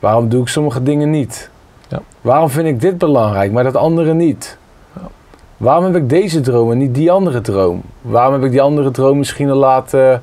Waarom 0.00 0.28
doe 0.28 0.42
ik 0.42 0.48
sommige 0.48 0.82
dingen 0.82 1.10
niet? 1.10 1.50
Ja. 1.88 2.00
Waarom 2.20 2.50
vind 2.50 2.66
ik 2.66 2.80
dit 2.80 2.98
belangrijk, 2.98 3.52
maar 3.52 3.64
dat 3.64 3.76
andere 3.76 4.14
niet? 4.14 4.56
Ja. 4.96 5.02
Waarom 5.56 5.84
heb 5.84 5.94
ik 5.96 6.08
deze 6.08 6.40
droom 6.40 6.70
en 6.70 6.78
niet 6.78 6.94
die 6.94 7.10
andere 7.10 7.40
droom? 7.40 7.82
Waarom 8.00 8.32
heb 8.32 8.44
ik 8.44 8.50
die 8.50 8.62
andere 8.62 8.90
droom 8.90 9.18
misschien 9.18 9.50
al 9.50 9.56
laten 9.56 10.22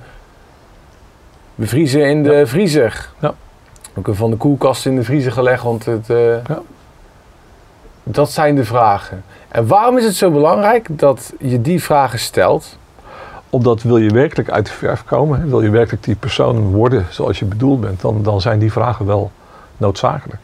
bevriezen 1.56 2.09
in 2.09 2.24
de 2.24 2.47
vriezer? 2.47 3.09
Ja. 3.19 3.33
Ook 3.95 4.07
van 4.12 4.29
de 4.31 4.38
koelkast 4.38 4.85
in 4.85 4.95
de 4.95 5.03
vriezer 5.03 5.31
gelegd, 5.31 5.63
want 5.63 5.85
het, 5.85 6.09
eh, 6.09 6.45
Ja. 6.45 6.62
dat 8.03 8.31
zijn 8.31 8.56
de 8.56 8.65
vragen. 8.65 9.24
En 9.47 9.68
waarom 9.68 9.97
is 9.97 10.06
het 10.06 10.15
zo 10.15 10.31
belangrijk 10.31 11.00
dat 11.00 11.33
je 11.39 11.62
die 11.62 11.83
vragen 11.83 12.19
stelt? 12.19 12.77
Omdat 13.50 13.81
wil 13.81 13.97
je 13.97 14.09
werkelijk 14.09 14.50
uit 14.50 14.65
de 14.65 14.71
verf 14.71 15.06
komen, 15.06 15.50
wil 15.50 15.62
je 15.62 15.69
werkelijk 15.69 16.03
die 16.03 16.15
persoon 16.15 16.71
worden 16.71 17.06
zoals 17.09 17.39
je 17.39 17.45
bedoeld 17.45 17.81
bent, 17.81 18.01
dan, 18.01 18.24
dan 18.24 18.41
zijn 18.41 18.59
die 18.59 18.71
vragen 18.71 19.06
wel 19.06 19.31
noodzakelijk. 19.77 20.39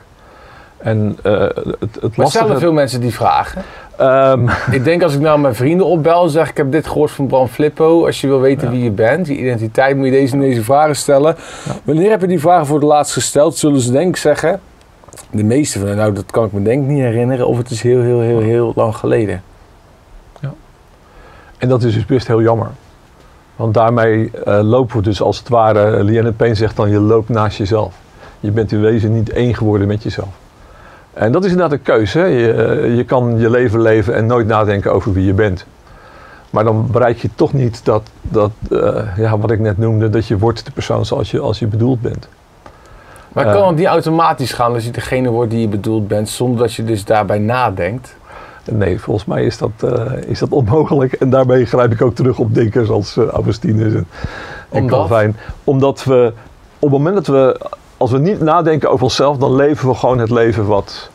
En 0.78 1.18
eh, 1.24 1.34
het, 1.34 1.56
het 1.80 2.02
Maar 2.02 2.12
lastige... 2.16 2.30
stellen 2.30 2.60
veel 2.60 2.74
mensen 2.74 3.02
die 3.02 3.14
vragen? 3.14 3.62
Ehm, 3.98 4.50
ik 4.78 4.84
denk 4.84 5.04
als 5.04 5.14
ik 5.14 5.20
nou 5.20 5.40
mijn 5.40 5.56
vrienden 5.56 5.86
opbel 5.86 6.24
en 6.24 6.30
zeg 6.30 6.50
ik 6.50 6.58
heb 6.58 6.72
dit 6.72 6.88
gehoord 6.88 7.12
van 7.12 7.28
Bram 7.28 7.48
Flippo. 7.48 8.06
Als 8.06 8.22
je 8.22 8.28
wil 8.28 8.40
weten 8.40 8.72
wie 8.72 8.84
je 8.84 8.92
bent, 8.92 9.28
je 9.28 9.38
identiteit, 9.38 9.96
moet 9.96 10.06
je 10.06 10.12
deze 10.12 10.34
en 10.34 10.40
deze 10.40 10.64
vragen 10.64 10.96
stellen. 10.96 11.36
Wanneer 11.84 12.10
heb 12.10 12.22
je 12.22 12.28
die 12.28 12.40
vragen 12.40 12.66
voor 12.66 12.80
het 12.80 12.88
laatst 12.88 13.14
gesteld? 13.14 13.58
Zullen 13.58 13.80
ze 13.80 13.92
denk 13.92 14.08
ik 14.08 14.18
zeggen. 14.18 14.60
De 15.30 15.44
meeste 15.44 15.80
van 15.80 15.88
hen, 15.88 15.98
nou 15.98 16.14
dat 16.14 16.32
kan 16.32 16.46
ik 16.46 16.52
me 16.52 16.62
denk 16.62 16.84
ik 16.84 16.90
niet 16.90 17.02
herinneren. 17.02 17.48
Of 17.48 17.58
het 17.58 17.70
is 17.70 17.82
heel, 17.82 18.02
heel, 18.02 18.20
heel, 18.20 18.40
heel 18.40 18.72
lang 18.76 18.96
geleden. 18.96 19.44
En 21.64 21.70
dat 21.70 21.84
is 21.84 21.94
dus 21.94 22.06
best 22.06 22.28
heel 22.28 22.42
jammer. 22.42 22.68
Want 23.56 23.74
daarmee 23.74 24.32
eh, 24.32 24.60
lopen 24.62 24.98
we 24.98 25.02
dus 25.02 25.22
als 25.22 25.38
het 25.38 25.50
ware, 25.50 26.04
Liane 26.04 26.32
Payne 26.32 26.56
zegt 26.56 26.76
dan, 26.76 26.90
je 26.90 27.00
loopt 27.00 27.30
naast 27.30 27.58
jezelf. 27.58 27.94
Je 28.44 28.52
bent 28.52 28.72
in 28.72 28.82
wezen 28.82 29.14
niet 29.14 29.30
één 29.30 29.56
geworden 29.56 29.88
met 29.88 30.04
jezelf. 30.04 30.30
En 31.14 31.32
dat 31.32 31.46
is 31.46 31.52
inderdaad 31.52 31.78
een 31.78 31.84
keuze. 31.84 32.20
Hè? 32.20 32.26
Je, 32.26 32.54
eh, 32.54 32.96
je 32.96 33.04
kan 33.04 33.40
je 33.40 33.50
leven 33.50 33.82
leven 33.82 34.16
en 34.16 34.26
nooit 34.26 34.48
nadenken 34.48 34.94
over 34.94 35.14
wie 35.14 35.26
je 35.26 35.34
bent. 35.34 35.66
Maar 36.50 36.64
dan 36.64 36.88
bereik 36.92 37.18
je 37.18 37.30
toch 37.36 37.54
niet 37.54 37.86
dat, 37.86 38.02
dat 38.22 38.52
eh, 38.72 39.18
ja, 39.18 39.38
wat 39.38 39.52
ik 39.52 39.60
net 39.60 39.78
noemde, 39.78 40.10
dat 40.10 40.28
je 40.28 40.38
wordt 40.38 40.66
de 40.66 40.72
persoon 40.72 41.06
zoals 41.06 41.32
je, 41.32 41.40
als 41.40 41.60
je 41.60 41.68
bedoeld 41.68 42.02
bent. 42.02 42.28
Maar 43.34 43.46
Eh. 43.46 43.54
kan 43.54 43.68
het 43.68 43.76
niet 43.78 43.86
automatisch 43.86 44.54
gaan 44.54 44.74
als 44.74 44.86
je 44.86 44.92
degene 44.92 45.30
wordt 45.30 45.52
die 45.52 45.62
je 45.62 45.68
bedoeld 45.68 46.08
bent, 46.08 46.30
zonder 46.30 46.60
dat 46.60 46.74
je 46.74 46.84
dus 46.84 47.06
daarbij 47.06 47.40
nadenkt? 47.40 48.16
Nee, 48.72 49.00
volgens 49.00 49.26
mij 49.26 49.46
is 49.46 49.58
dat, 49.58 49.72
eh, 49.80 50.12
is 50.28 50.40
dat 50.40 50.50
onmogelijk. 50.50 51.14
En 51.14 51.30
daarmee 51.30 51.66
grijp 51.66 51.92
ik 51.92 52.02
ook 52.02 52.16
terug 52.16 52.40
op 52.40 52.54
denkers 52.54 52.90
als 52.90 53.18
eh, 53.18 53.28
Augustinus 53.28 53.94
en, 53.94 54.08
en 54.70 54.82
Omdat? 54.82 55.00
Calvijn. 55.00 55.36
Omdat 55.64 56.04
we, 56.04 56.34
op 56.80 56.92
het 56.92 56.92
moment 56.92 57.16
dat 57.16 57.28
we, 57.28 57.60
als 58.04 58.12
we 58.12 58.20
niet 58.20 58.40
nadenken 58.40 58.90
over 58.90 59.04
onszelf, 59.04 59.38
dan 59.38 59.56
leven 59.56 59.90
we 59.90 59.96
gewoon 59.96 60.20
het 60.20 60.30
leven 60.30 60.66
wat 60.66 61.10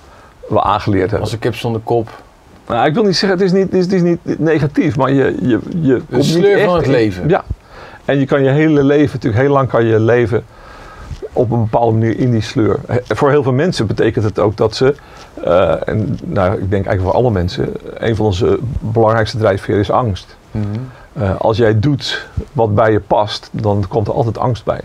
we 0.48 0.62
aangeleerd 0.62 1.02
hebben. 1.02 1.20
Als 1.20 1.32
een 1.32 1.38
kip 1.38 1.54
zonder 1.54 1.80
kop. 1.80 2.22
Nou, 2.68 2.86
ik 2.86 2.94
wil 2.94 3.02
niet 3.02 3.16
zeggen, 3.16 3.38
het 3.38 3.46
is 3.46 3.52
niet, 3.52 3.72
het 3.72 3.92
is, 3.92 4.02
niet 4.02 4.38
negatief, 4.38 4.96
maar 4.96 5.12
je, 5.12 5.36
je, 5.42 5.58
je 5.80 6.02
komt 6.10 6.34
niet 6.34 6.44
echt 6.44 6.64
van 6.64 6.76
het 6.76 6.84
in- 6.84 6.90
leven. 6.90 7.28
Ja. 7.28 7.44
En 8.04 8.18
je 8.18 8.26
kan 8.26 8.42
je 8.42 8.50
hele 8.50 8.82
leven, 8.82 9.10
natuurlijk 9.12 9.42
heel 9.42 9.52
lang 9.52 9.68
kan 9.68 9.84
je 9.84 10.00
leven 10.00 10.44
op 11.32 11.50
een 11.50 11.62
bepaalde 11.62 11.92
manier 11.98 12.18
in 12.18 12.30
die 12.30 12.40
sleur. 12.40 12.80
Voor 13.08 13.30
heel 13.30 13.42
veel 13.42 13.52
mensen 13.52 13.86
betekent 13.86 14.24
het 14.24 14.38
ook 14.38 14.56
dat 14.56 14.76
ze, 14.76 14.94
eh, 15.44 15.88
en 15.88 16.18
nou, 16.24 16.52
ik 16.52 16.70
denk 16.70 16.86
eigenlijk 16.86 17.02
voor 17.02 17.12
alle 17.12 17.30
mensen, 17.30 17.72
een 17.94 18.16
van 18.16 18.26
onze 18.26 18.58
belangrijkste 18.80 19.38
drijfveren 19.38 19.80
is 19.80 19.90
angst. 19.90 20.36
Eh, 21.12 21.36
als 21.40 21.56
jij 21.56 21.78
doet 21.78 22.26
wat 22.52 22.74
bij 22.74 22.92
je 22.92 23.00
past, 23.00 23.48
dan 23.52 23.84
komt 23.88 24.06
er 24.08 24.14
altijd 24.14 24.38
angst 24.38 24.64
bij. 24.64 24.80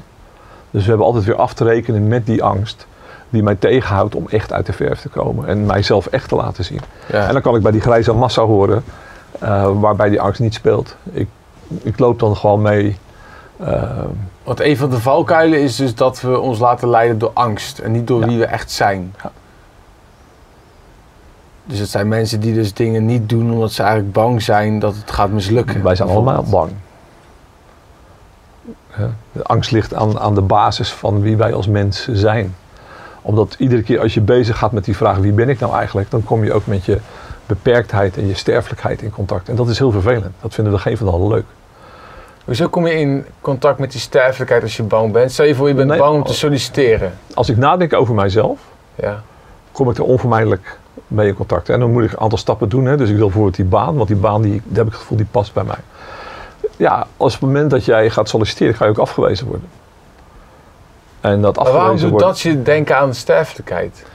Dus 0.74 0.84
we 0.84 0.88
hebben 0.90 1.06
altijd 1.06 1.26
weer 1.26 1.36
af 1.36 1.54
te 1.54 1.64
rekenen 1.64 2.08
met 2.08 2.26
die 2.26 2.44
angst 2.44 2.88
die 3.30 3.44
mij 3.44 3.56
tegenhoudt 3.56 4.16
om 4.16 4.28
echt 4.30 4.54
uit 4.54 4.66
de 4.66 4.74
verf 4.74 5.02
te 5.02 5.10
komen 5.10 5.48
en 5.48 5.66
mijzelf 5.66 6.06
echt 6.06 6.30
te 6.30 6.36
laten 6.36 6.64
zien. 6.64 6.80
Ja. 7.12 7.28
En 7.28 7.34
dan 7.34 7.42
kan 7.42 7.56
ik 7.56 7.62
bij 7.62 7.72
die 7.72 7.82
grijze 7.82 8.14
massa 8.14 8.42
horen, 8.42 8.84
eh, 9.40 9.70
waarbij 9.80 10.10
die 10.10 10.22
angst 10.22 10.40
niet 10.40 10.54
speelt. 10.54 10.96
Ik, 11.12 11.28
ik 11.82 12.00
loop 12.00 12.20
dan 12.20 12.36
gewoon 12.38 12.62
mee 12.62 12.98
Ehm, 13.60 14.08
Want 14.44 14.60
een 14.60 14.78
van 14.78 14.90
de 14.90 15.00
valkuilen 15.00 15.62
is 15.62 15.76
dus 15.76 15.96
dat 15.96 16.22
we 16.22 16.40
ons 16.40 16.60
laten 16.60 16.90
leiden 16.90 17.18
door 17.18 17.32
angst 17.34 17.80
en 17.80 17.92
niet 17.92 18.08
door 18.08 18.20
Ja. 18.20 18.28
wie 18.28 18.38
we 18.38 18.46
echt 18.46 18.72
zijn. 18.72 19.14
Ja. 19.24 19.32
Dus 21.66 21.80
het 21.80 21.90
zijn 21.90 22.08
mensen 22.08 22.40
die 22.40 22.54
dus 22.54 22.74
dingen 22.74 23.06
niet 23.06 23.30
doen 23.30 23.52
omdat 23.52 23.72
ze 23.72 23.82
eigenlijk 23.82 24.14
bang 24.14 24.42
zijn 24.42 24.80
dat 24.80 24.96
het 24.96 25.12
gaat 25.12 25.30
mislukken. 25.30 25.84
wij 25.84 25.96
zijn 25.96 26.10
allemaal 26.10 26.44
bang. 26.50 26.72
De 29.32 29.44
angst 29.44 29.72
ligt 29.72 29.94
aan, 29.94 30.20
aan 30.20 30.36
de 30.36 30.42
basis 30.42 30.92
van 30.92 31.22
wie 31.22 31.38
wij 31.38 31.54
als 31.54 31.68
mens 31.68 32.08
zijn. 32.12 32.56
Omdat 33.22 33.56
iedere 33.58 33.82
keer 33.84 34.00
als 34.00 34.14
je 34.14 34.22
bezig 34.22 34.58
gaat 34.58 34.72
met 34.72 34.86
die 34.86 34.96
vraag 34.96 35.18
wie 35.18 35.32
ben 35.32 35.50
ik 35.50 35.60
nou 35.60 35.74
eigenlijk, 35.76 36.12
dan 36.12 36.24
kom 36.24 36.44
je 36.44 36.54
ook 36.54 36.66
met 36.66 36.86
je 36.86 36.98
beperktheid 37.46 38.18
en 38.18 38.28
je 38.28 38.34
sterfelijkheid 38.34 39.02
in 39.02 39.10
contact. 39.12 39.50
En 39.50 39.56
dat 39.56 39.68
is 39.70 39.78
heel 39.78 39.92
vervelend. 39.92 40.34
Dat 40.42 40.54
vinden 40.54 40.74
we 40.74 40.80
geen 40.80 40.98
van 40.98 41.08
allen 41.08 41.28
leuk. 41.28 41.46
Hoezo 42.46 42.68
kom 42.68 42.88
je 42.88 42.94
in 42.94 43.26
contact 43.42 43.80
met 43.80 43.92
die 43.92 44.02
sterfelijkheid 44.02 44.62
als 44.64 44.78
je 44.78 44.84
bang 44.84 45.12
bent? 45.12 45.32
Stel 45.32 45.46
je 45.46 45.56
voor 45.56 45.68
je 45.68 45.74
bent 45.74 45.90
Nee, 45.90 46.00
bang 46.00 46.16
om 46.16 46.24
te 46.24 46.34
solliciteren. 46.34 47.14
Als 47.34 47.50
ik 47.50 47.58
nadenk 47.58 47.94
over 47.94 48.14
mijzelf, 48.16 48.60
Ja. 48.96 49.24
kom 49.72 49.90
ik 49.90 49.98
er 49.98 50.04
onvermijdelijk 50.04 50.78
mee 51.08 51.28
in 51.28 51.34
contact. 51.34 51.70
En 51.70 51.80
dan 51.80 51.92
moet 51.92 52.04
ik 52.04 52.12
een 52.12 52.20
aantal 52.20 52.38
stappen 52.38 52.70
doen. 52.70 52.86
Hè. 52.86 52.98
Dus 52.98 53.10
ik 53.10 53.16
wil 53.16 53.26
bijvoorbeeld 53.26 53.56
die 53.56 53.66
baan, 53.66 53.96
want 53.96 54.08
die 54.08 54.18
baan 54.18 54.42
die, 54.42 54.62
daar 54.66 54.78
heb 54.78 54.86
ik 54.86 54.92
het 54.92 55.02
gevoel 55.02 55.18
die 55.18 55.28
past 55.32 55.54
bij 55.54 55.64
mij. 55.64 55.78
Ja, 56.78 57.08
als 57.18 57.36
op 57.36 57.42
het 57.42 57.50
moment 57.50 57.70
dat 57.70 57.86
jij 57.86 58.10
gaat 58.10 58.30
solliciteren, 58.30 58.76
ga 58.76 58.86
je 58.86 58.92
ook 58.92 58.98
afgewezen 58.98 59.48
worden. 59.48 59.70
En 61.22 61.42
dat 61.42 61.56
Maar 61.56 61.72
waarom 61.72 61.98
doet 61.98 62.20
dat 62.20 62.40
je 62.40 62.62
denken 62.62 62.98
aan 62.98 63.14
sterfelijkheid? 63.14 64.06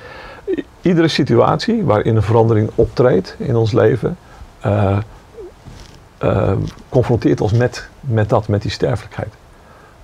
Iedere 0.80 1.08
situatie 1.08 1.84
waarin 1.84 2.16
een 2.16 2.22
verandering 2.22 2.70
optreedt 2.74 3.34
in 3.38 3.56
ons 3.56 3.72
leven, 3.72 4.18
eh, 4.60 4.98
eh, 6.18 6.52
confronteert 6.88 7.40
ons 7.40 7.52
met, 7.52 7.88
met 8.00 8.28
dat, 8.28 8.48
met 8.48 8.62
die 8.62 8.70
sterfelijkheid. 8.70 9.34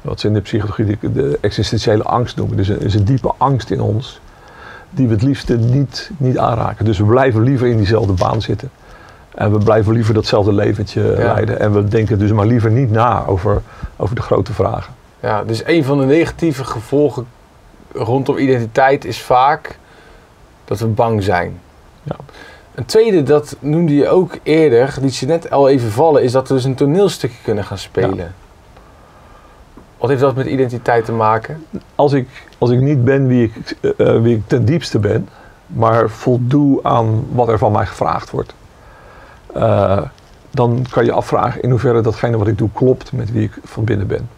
Wat 0.00 0.20
ze 0.20 0.26
in 0.26 0.34
de 0.34 0.40
psychologie 0.40 0.98
de, 1.00 1.12
de 1.12 1.38
existentiële 1.40 2.02
angst 2.02 2.36
noemen. 2.36 2.56
Dus 2.56 2.68
er 2.68 2.82
is 2.82 2.94
een 2.94 3.04
diepe 3.04 3.32
angst 3.38 3.70
in 3.70 3.80
ons 3.80 4.20
die 4.90 5.06
we 5.06 5.12
het 5.12 5.22
liefste 5.22 5.56
niet, 5.56 6.10
niet 6.16 6.38
aanraken. 6.38 6.84
Dus 6.84 6.98
we 6.98 7.04
blijven 7.04 7.42
liever 7.42 7.66
in 7.66 7.76
diezelfde 7.76 8.12
baan 8.12 8.42
zitten. 8.42 8.70
En 9.34 9.52
we 9.52 9.58
blijven 9.58 9.92
liever 9.92 10.14
datzelfde 10.14 10.52
leventje 10.52 11.02
leiden. 11.02 11.60
En 11.60 11.72
we 11.72 11.88
denken 11.88 12.18
dus 12.18 12.32
maar 12.32 12.46
liever 12.46 12.70
niet 12.70 12.90
na 12.90 13.26
over, 13.26 13.62
over 13.96 14.14
de 14.14 14.22
grote 14.22 14.52
vragen. 14.52 14.94
Ja, 15.20 15.44
dus 15.44 15.62
een 15.64 15.84
van 15.84 15.98
de 15.98 16.04
negatieve 16.04 16.64
gevolgen 16.64 17.26
rondom 17.92 18.36
identiteit 18.36 19.04
is 19.04 19.22
vaak 19.22 19.78
dat 20.64 20.78
we 20.78 20.86
bang 20.86 21.22
zijn. 21.22 21.60
Ja. 22.02 22.16
Een 22.74 22.84
tweede, 22.84 23.22
dat 23.22 23.56
noemde 23.60 23.94
je 23.94 24.08
ook 24.08 24.38
eerder, 24.42 24.96
liet 25.00 25.16
je 25.16 25.26
net 25.26 25.50
al 25.50 25.68
even 25.68 25.90
vallen, 25.90 26.22
is 26.22 26.32
dat 26.32 26.48
we 26.48 26.54
dus 26.54 26.64
een 26.64 26.74
toneelstukje 26.74 27.38
kunnen 27.42 27.64
gaan 27.64 27.78
spelen. 27.78 28.34
Wat 29.98 30.08
heeft 30.08 30.20
dat 30.20 30.34
met 30.34 30.46
identiteit 30.46 31.04
te 31.04 31.12
maken? 31.12 31.64
als 31.94 32.12
ik, 32.12 32.28
als 32.58 32.70
ik 32.70 32.80
niet 32.80 33.04
ben 33.04 33.26
wie 33.26 33.44
ik, 33.44 33.76
eh, 33.80 34.14
eh, 34.14 34.22
wie 34.22 34.36
ik 34.36 34.42
ten 34.46 34.64
diepste 34.64 34.98
ben, 34.98 35.28
maar 35.66 36.10
voldoe 36.10 36.80
aan 36.82 37.26
wat 37.32 37.48
er 37.48 37.58
van 37.58 37.72
mij 37.72 37.86
gevraagd 37.86 38.30
wordt, 38.30 38.54
eh, 39.54 39.98
dan 40.50 40.86
kan 40.90 41.04
je 41.04 41.12
afvragen 41.12 41.62
in 41.62 41.70
hoeverre 41.70 42.00
datgene 42.00 42.36
wat 42.36 42.46
ik 42.46 42.58
doe 42.58 42.68
klopt 42.72 43.12
met 43.12 43.32
wie 43.32 43.42
ik 43.42 43.58
van 43.64 43.84
binnen 43.84 44.06
ben. 44.06 44.28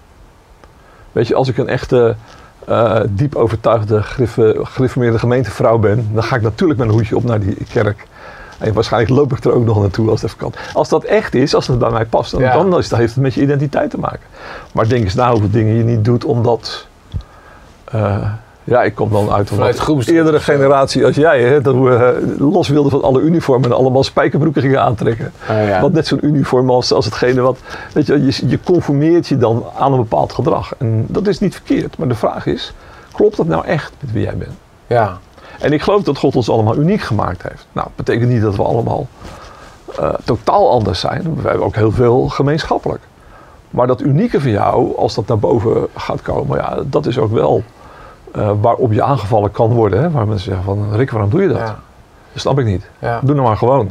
Weet 1.12 1.26
je, 1.26 1.34
als 1.34 1.48
ik 1.48 1.58
een 1.58 1.68
echte, 1.68 2.16
eh, 2.64 3.00
diep 3.08 3.34
overtuigde 3.34 4.02
gereformeerde 4.02 5.18
gemeentevrouw 5.18 5.78
ben, 5.78 6.08
dan 6.12 6.22
ga 6.22 6.36
ik 6.36 6.42
natuurlijk 6.42 6.78
met 6.78 6.88
een 6.88 6.94
hoedje 6.94 7.16
op 7.16 7.24
naar 7.24 7.40
die 7.40 7.56
kerk. 7.72 8.06
En 8.58 8.72
waarschijnlijk 8.72 9.12
loop 9.12 9.32
ik 9.32 9.44
er 9.44 9.52
ook 9.52 9.64
nog 9.64 9.80
naartoe 9.80 10.10
als 10.10 10.22
het 10.22 10.30
even 10.30 10.42
kan. 10.42 10.52
Als 10.72 10.88
dat 10.88 11.04
echt 11.04 11.34
is, 11.34 11.54
als 11.54 11.66
het 11.66 11.78
bij 11.78 11.90
mij 11.90 12.04
past, 12.04 12.30
dan, 12.30 12.40
Ja. 12.40 12.52
dan 12.52 12.78
is, 12.78 12.88
dat 12.88 12.98
heeft 12.98 13.14
het 13.14 13.22
met 13.22 13.34
je 13.34 13.40
identiteit 13.42 13.90
te 13.90 13.98
maken. 13.98 14.26
Maar 14.72 14.88
denk 14.88 15.04
eens 15.04 15.14
na 15.14 15.30
hoeveel 15.30 15.50
dingen 15.50 15.74
je 15.74 15.82
niet 15.84 16.04
doet 16.04 16.24
omdat 16.24 16.86
eh, 17.84 18.30
ja, 18.66 18.82
ik 18.82 18.94
kom 18.94 19.10
dan 19.10 19.30
uit 19.30 19.50
een 19.50 19.56
wat 19.56 20.06
eerdere 20.06 20.40
generatie 20.40 21.04
als 21.04 21.16
jij, 21.16 21.42
hè, 21.42 21.60
dat 21.60 21.74
we 21.74 21.94
eh, 21.94 22.40
los 22.40 22.68
wilden 22.68 22.90
van 22.90 23.02
alle 23.02 23.20
uniformen 23.20 23.70
en 23.70 23.76
allemaal 23.76 24.04
spijkerbroeken 24.04 24.62
gingen 24.62 24.82
aantrekken. 24.82 25.32
ja. 25.48 25.80
Wat 25.80 25.92
net 25.92 26.06
zo'n 26.06 26.26
uniform 26.26 26.70
als, 26.70 26.92
als 26.92 27.04
hetgene 27.04 27.40
wat, 27.40 27.58
weet 27.92 28.06
je, 28.06 28.24
je, 28.24 28.48
je 28.48 28.58
conformeert 28.64 29.26
je 29.26 29.36
dan 29.36 29.64
aan 29.78 29.92
een 29.92 29.98
bepaald 29.98 30.32
gedrag. 30.32 30.74
En 30.78 31.04
dat 31.08 31.26
is 31.26 31.38
niet 31.38 31.54
verkeerd, 31.54 31.98
maar 31.98 32.08
de 32.08 32.14
vraag 32.14 32.46
is, 32.46 32.72
klopt 33.12 33.36
dat 33.36 33.46
nou 33.46 33.66
echt 33.66 33.92
met 34.00 34.12
wie 34.12 34.22
jij 34.22 34.36
bent? 34.36 34.54
ja. 34.86 35.18
En 35.60 35.72
ik 35.72 35.82
geloof 35.82 36.02
dat 36.02 36.18
God 36.18 36.36
ons 36.36 36.50
allemaal 36.50 36.76
uniek 36.76 37.00
gemaakt 37.00 37.42
heeft. 37.42 37.66
Nou, 37.72 37.86
dat 37.86 38.06
betekent 38.06 38.30
niet 38.30 38.42
dat 38.42 38.56
we 38.56 38.62
allemaal 38.62 39.06
eh, 39.98 40.14
totaal 40.24 40.70
anders 40.70 41.00
zijn. 41.00 41.22
We 41.22 41.48
hebben 41.48 41.66
ook 41.66 41.74
heel 41.74 41.92
veel 41.92 42.28
gemeenschappelijk. 42.28 43.02
Maar 43.70 43.86
dat 43.86 44.00
unieke 44.00 44.40
van 44.40 44.50
jou, 44.50 44.96
als 44.96 45.14
dat 45.14 45.26
naar 45.26 45.38
boven 45.38 45.86
gaat 45.96 46.22
komen, 46.22 46.58
ja, 46.58 46.78
dat 46.86 47.06
is 47.06 47.18
ook 47.18 47.32
wel 47.32 47.62
eh, 48.36 48.50
waarop 48.60 48.92
je 48.92 49.02
aangevallen 49.02 49.50
kan 49.50 49.72
worden. 49.72 50.00
Hè? 50.02 50.10
Waar 50.10 50.26
mensen 50.26 50.44
zeggen 50.44 50.64
van, 50.64 50.94
Rick, 50.96 51.10
waarom 51.10 51.30
doe 51.30 51.42
je 51.42 51.48
dat? 51.48 51.58
ja. 51.58 51.78
Dat 52.32 52.40
snap 52.44 52.58
ik 52.58 52.64
niet. 52.64 52.88
ja. 52.98 53.20
Doe 53.22 53.34
nou 53.34 53.46
maar 53.46 53.56
gewoon. 53.56 53.90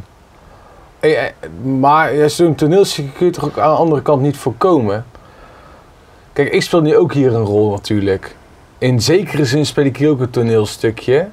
Hey, 0.99 1.17
eh, 1.17 1.49
maar 1.79 2.29
zo'n 2.29 2.55
toneelstukje 2.55 3.11
kun 3.11 3.25
je 3.25 3.31
toch 3.31 3.45
ook 3.45 3.57
aan 3.57 3.71
de 3.71 3.77
andere 3.77 4.01
kant 4.01 4.21
niet 4.21 4.37
voorkomen? 4.37 5.05
Kijk, 6.33 6.49
ik 6.49 6.61
speel 6.61 6.81
nu 6.81 6.97
ook 6.97 7.13
hier 7.13 7.35
een 7.35 7.43
rol 7.43 7.71
natuurlijk. 7.71 8.35
In 8.77 9.01
zekere 9.01 9.45
zin 9.45 9.65
speel 9.65 9.85
ik 9.85 9.97
hier 9.97 10.09
ook 10.09 10.19
een 10.19 10.29
toneelstukje. 10.29 11.27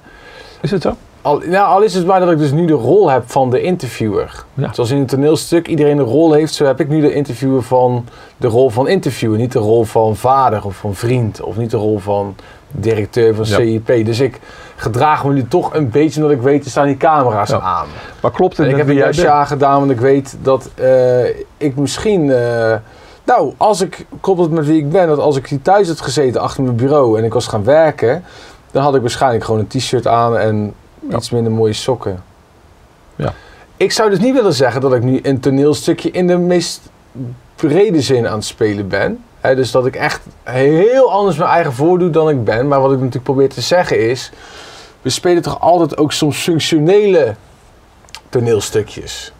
Is 0.60 0.70
het 0.70 0.82
zo? 0.82 0.96
Al, 1.22 1.38
nou, 1.38 1.66
al 1.66 1.82
is 1.82 1.94
het 1.94 2.06
maar 2.06 2.20
dat 2.20 2.30
ik 2.30 2.38
dus 2.38 2.52
nu 2.52 2.66
de 2.66 2.72
rol 2.72 3.10
heb 3.10 3.30
van 3.30 3.50
de 3.50 3.60
interviewer. 3.60 4.44
Ja. 4.54 4.72
Zoals 4.72 4.90
in 4.90 4.96
een 4.96 5.06
toneelstuk 5.06 5.68
iedereen 5.68 5.98
een 5.98 6.04
rol 6.04 6.32
heeft, 6.32 6.54
zo 6.54 6.64
heb 6.64 6.80
ik 6.80 6.88
nu 6.88 7.00
de 7.00 7.14
interviewer 7.14 7.62
van 7.62 8.06
de 8.36 8.46
rol 8.48 8.70
van 8.70 8.88
interviewer. 8.88 9.38
Niet 9.38 9.52
de 9.52 9.58
rol 9.58 9.84
van 9.84 10.16
vader 10.16 10.64
of 10.64 10.76
van 10.76 10.94
vriend. 10.94 11.40
Of 11.40 11.56
niet 11.56 11.70
de 11.70 11.76
rol 11.76 11.98
van 11.98 12.34
directeur 12.72 13.34
van 13.34 13.44
Ja. 13.44 13.56
CIP. 13.56 14.04
Dus 14.04 14.20
ik 14.20 14.40
gedraag 14.76 15.24
me 15.24 15.32
nu 15.32 15.48
toch 15.48 15.74
een 15.74 15.90
beetje 15.90 16.20
omdat 16.22 16.36
ik 16.36 16.42
weet, 16.42 16.64
er 16.64 16.70
staan 16.70 16.86
die 16.86 16.96
camera's 16.96 17.48
Ja. 17.50 17.60
aan. 17.60 17.86
Maar 18.22 18.30
klopt 18.30 18.56
het 18.56 18.66
En 18.66 18.72
ik 18.72 18.78
heb 18.78 18.88
een 18.88 18.94
bent? 18.94 19.14
jasje 19.14 19.30
aangedaan, 19.30 19.78
want 19.78 19.90
ik 19.90 20.00
weet 20.00 20.36
dat 20.42 20.70
eh, 20.74 21.24
ik 21.56 21.76
misschien... 21.76 22.30
eh, 22.30 22.74
nou, 23.24 23.52
als 23.56 23.80
ik, 23.80 24.06
klopt 24.20 24.40
het 24.40 24.50
met 24.50 24.66
wie 24.66 24.78
ik 24.78 24.90
ben, 24.90 25.06
dat 25.06 25.18
als 25.18 25.36
ik 25.36 25.46
hier 25.46 25.62
thuis 25.62 25.88
had 25.88 26.00
gezeten 26.00 26.40
achter 26.40 26.62
mijn 26.62 26.76
bureau 26.76 27.18
en 27.18 27.24
ik 27.24 27.32
was 27.32 27.46
gaan 27.46 27.64
werken, 27.64 28.24
dan 28.70 28.82
had 28.82 28.94
ik 28.94 29.00
waarschijnlijk 29.00 29.44
gewoon 29.44 29.60
een 29.60 29.66
t-shirt 29.66 30.06
aan 30.06 30.38
en 30.38 30.74
Ja. 31.08 31.16
iets 31.16 31.30
minder 31.30 31.52
mooie 31.52 31.72
sokken. 31.72 32.22
Ja. 33.16 33.32
Ik 33.76 33.92
zou 33.92 34.10
dus 34.10 34.18
niet 34.18 34.34
willen 34.34 34.52
zeggen 34.54 34.80
dat 34.80 34.94
ik 34.94 35.02
nu 35.02 35.20
een 35.22 35.40
toneelstukje 35.40 36.10
in 36.10 36.26
de 36.26 36.38
meest 36.38 36.80
brede 37.54 38.00
zin 38.00 38.26
aan 38.28 38.34
het 38.34 38.44
spelen 38.44 38.88
ben. 38.88 39.24
Dus 39.42 39.70
dat 39.70 39.86
ik 39.86 39.96
echt 39.96 40.20
heel 40.42 41.12
anders 41.12 41.36
mijn 41.36 41.50
eigen 41.50 41.72
voordoe 41.72 42.10
dan 42.10 42.28
ik 42.28 42.44
ben. 42.44 42.68
Maar 42.68 42.80
wat 42.80 42.90
ik 42.90 42.96
natuurlijk 42.96 43.24
probeer 43.24 43.48
te 43.48 43.60
zeggen 43.60 44.10
is, 44.10 44.30
we 45.02 45.10
spelen 45.10 45.42
toch 45.42 45.60
altijd 45.60 45.96
ook 45.96 46.12
soms 46.12 46.36
functionele 46.36 47.34
toneelstukjes. 48.28 49.32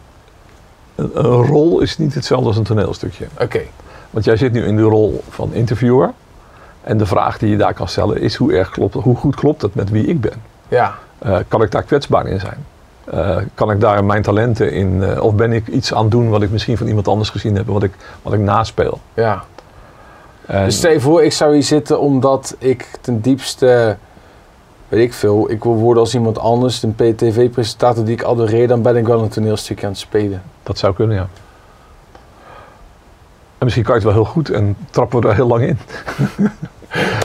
Een, 0.95 1.11
een 1.13 1.45
rol 1.45 1.79
is 1.79 1.97
niet 1.97 2.13
hetzelfde 2.13 2.47
als 2.47 2.57
een 2.57 2.63
toneelstukje. 2.63 3.27
Oké, 3.39 3.61
Want 4.09 4.25
jij 4.25 4.37
zit 4.37 4.51
nu 4.51 4.65
in 4.65 4.75
de 4.75 4.81
rol 4.81 5.23
van 5.29 5.53
interviewer. 5.53 6.11
En 6.81 6.97
de 6.97 7.05
vraag 7.05 7.37
die 7.37 7.49
je 7.49 7.57
daar 7.57 7.73
kan 7.73 7.87
stellen 7.87 8.21
is 8.21 8.35
hoe, 8.35 8.53
erg 8.53 8.69
klopt, 8.69 8.93
hoe 8.93 9.15
goed 9.15 9.35
klopt 9.35 9.61
het 9.61 9.75
met 9.75 9.89
wie 9.89 10.05
ik 10.05 10.21
ben? 10.21 10.41
ja. 10.67 10.95
Eh, 11.19 11.37
kan 11.47 11.61
ik 11.61 11.71
daar 11.71 11.83
kwetsbaar 11.83 12.27
in 12.27 12.39
zijn? 12.39 12.65
Eh, 13.03 13.37
kan 13.53 13.71
ik 13.71 13.79
daar 13.79 14.03
mijn 14.03 14.21
talenten 14.21 14.71
in, 14.71 15.03
eh, 15.03 15.23
of 15.23 15.35
ben 15.35 15.53
ik 15.53 15.67
iets 15.67 15.93
aan 15.93 16.01
het 16.01 16.11
doen 16.11 16.29
wat 16.29 16.41
ik 16.41 16.51
misschien 16.51 16.77
van 16.77 16.87
iemand 16.87 17.07
anders 17.07 17.29
gezien 17.29 17.55
heb, 17.55 17.67
wat 17.67 17.83
ik, 17.83 17.93
wat 18.21 18.33
ik 18.33 18.39
naspeel? 18.39 18.99
ja. 19.13 19.43
En, 20.45 20.65
Dus 20.65 20.77
stel 20.77 20.91
je 20.91 20.99
voor, 20.99 21.23
ik 21.23 21.31
zou 21.31 21.53
hier 21.53 21.63
zitten 21.63 21.99
omdat 21.99 22.55
ik 22.59 22.87
ten 23.01 23.21
diepste, 23.21 23.97
weet 24.87 25.01
ik 25.03 25.13
veel, 25.13 25.51
ik 25.51 25.63
wil 25.63 25.75
worden 25.75 26.03
als 26.03 26.13
iemand 26.13 26.39
anders, 26.39 26.83
een 26.83 26.95
PTV-presentator 26.95 28.03
die 28.05 28.13
ik 28.13 28.23
adoreer, 28.23 28.67
dan 28.67 28.81
ben 28.81 28.95
ik 28.95 29.07
wel 29.07 29.21
een 29.21 29.29
toneelstukje 29.29 29.85
aan 29.85 29.91
het 29.91 30.01
spelen. 30.01 30.41
dat 30.63 30.77
zou 30.77 30.93
kunnen, 30.93 31.15
ja. 31.15 31.27
En 33.57 33.69
misschien 33.69 33.83
kan 33.83 33.99
je 33.99 34.05
het 34.05 34.13
wel 34.15 34.23
heel 34.23 34.31
goed 34.31 34.49
en 34.49 34.75
trappen 34.89 35.21
we 35.21 35.27
er 35.27 35.35
heel 35.35 35.47
lang 35.47 35.63
in. 35.63 35.77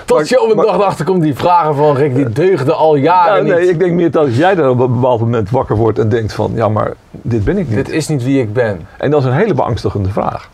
Tot 0.05 0.29
je 0.29 0.43
op 0.43 0.51
een 0.51 0.57
maar- 0.57 0.65
dag 0.67 0.81
achter 0.83 1.05
komt 1.05 1.23
die 1.23 1.35
vragen 1.35 1.75
van 1.75 1.97
Rick, 1.97 2.15
die 2.15 2.29
deugden 2.31 2.77
al 2.77 2.95
jaren 2.97 3.47
Ja, 3.47 3.53
nee, 3.55 3.61
niet. 3.61 3.69
ik 3.71 3.79
denk 3.79 3.93
meer 3.93 4.11
dat 4.11 4.35
jij 4.37 4.57
er 4.57 4.69
op 4.69 4.79
een 4.81 4.93
bepaald 4.95 5.21
moment 5.21 5.51
wakker 5.51 5.77
wordt 5.77 5.99
en 5.99 6.09
denkt 6.09 6.33
van, 6.33 6.53
ja, 6.55 6.69
maar 6.69 6.93
dit 7.11 7.45
ben 7.45 7.59
ik 7.59 7.67
niet. 7.67 7.77
Dit 7.77 7.89
is 7.91 8.09
niet 8.09 8.25
wie 8.25 8.41
ik 8.41 8.53
ben. 8.53 8.87
En 8.99 9.11
dat 9.11 9.21
is 9.21 9.27
een 9.27 9.33
hele 9.33 9.55
beangstigende 9.55 10.09
vraag. 10.09 10.49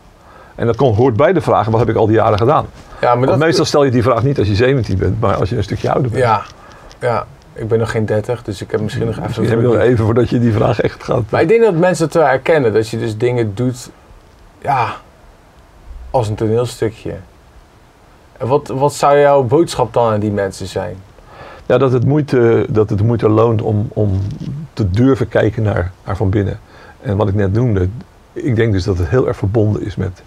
En 0.55 0.65
dat 0.65 0.75
komt- 0.75 0.95
hoort 0.97 1.15
bij 1.15 1.33
de 1.33 1.41
vraag, 1.41 1.67
wat 1.67 1.79
heb 1.79 1.89
ik 1.89 1.95
al 1.95 2.05
die 2.05 2.15
jaren 2.15 2.37
gedaan? 2.37 2.65
Ja, 3.01 3.15
maar 3.15 3.27
dat, 3.27 3.37
meestal 3.37 3.65
stel 3.65 3.83
je 3.83 3.91
die 3.91 4.03
vraag 4.03 4.23
niet 4.23 4.39
als 4.39 4.47
je 4.47 4.55
17 4.55 4.97
bent, 4.97 5.19
maar 5.19 5.35
als 5.35 5.49
je 5.49 5.57
een 5.57 5.63
stukje 5.63 5.91
ouder 5.91 6.11
bent. 6.11 6.23
Ja, 6.23 6.41
ja, 6.99 7.25
ik 7.53 7.67
ben 7.67 7.79
nog 7.79 7.91
geen 7.91 8.05
30, 8.05 8.43
dus 8.43 8.61
ik 8.61 8.71
heb 8.71 8.81
misschien 8.81 9.05
nog 9.05 9.15
even... 9.15 9.23
Misschien 9.25 9.49
heb 9.49 9.61
nog 9.61 9.77
even 9.77 10.05
voordat 10.05 10.29
je 10.29 10.39
die 10.39 10.53
vraag 10.53 10.81
echt 10.81 11.03
gaat. 11.03 11.23
Maar 11.29 11.41
ik 11.41 11.47
denk 11.47 11.61
dat 11.61 11.75
mensen 11.75 12.05
het 12.05 12.13
wel 12.13 12.25
herkennen, 12.25 12.73
dat 12.73 12.89
je 12.89 12.97
dus 12.99 13.17
dingen 13.17 13.51
doet, 13.55 13.89
ja, 14.61 14.93
als 16.11 16.27
een 16.27 16.35
toneelstukje. 16.35 17.13
En 18.37 18.47
wat, 18.47 18.67
wat 18.67 18.93
zou 18.93 19.19
jouw 19.19 19.43
boodschap 19.43 19.93
dan 19.93 20.11
aan 20.13 20.19
die 20.19 20.31
mensen 20.31 20.67
zijn? 20.67 20.95
Ja, 21.65 21.77
dat 21.77 21.91
het 21.91 22.05
moeite, 22.05 22.65
dat 22.69 22.89
het 22.89 23.03
moeite 23.03 23.29
loont 23.29 23.61
om, 23.61 23.87
om 23.93 24.21
te 24.73 24.89
durven 24.89 25.27
kijken 25.27 25.63
naar, 25.63 25.91
naar 26.05 26.17
van 26.17 26.29
binnen. 26.29 26.59
En 27.01 27.17
wat 27.17 27.27
ik 27.27 27.35
net 27.35 27.53
noemde, 27.53 27.89
ik 28.33 28.55
denk 28.55 28.73
dus 28.73 28.83
dat 28.83 28.97
het 28.97 29.07
heel 29.07 29.27
erg 29.27 29.37
verbonden 29.37 29.81
is 29.81 29.95
met 29.95 30.21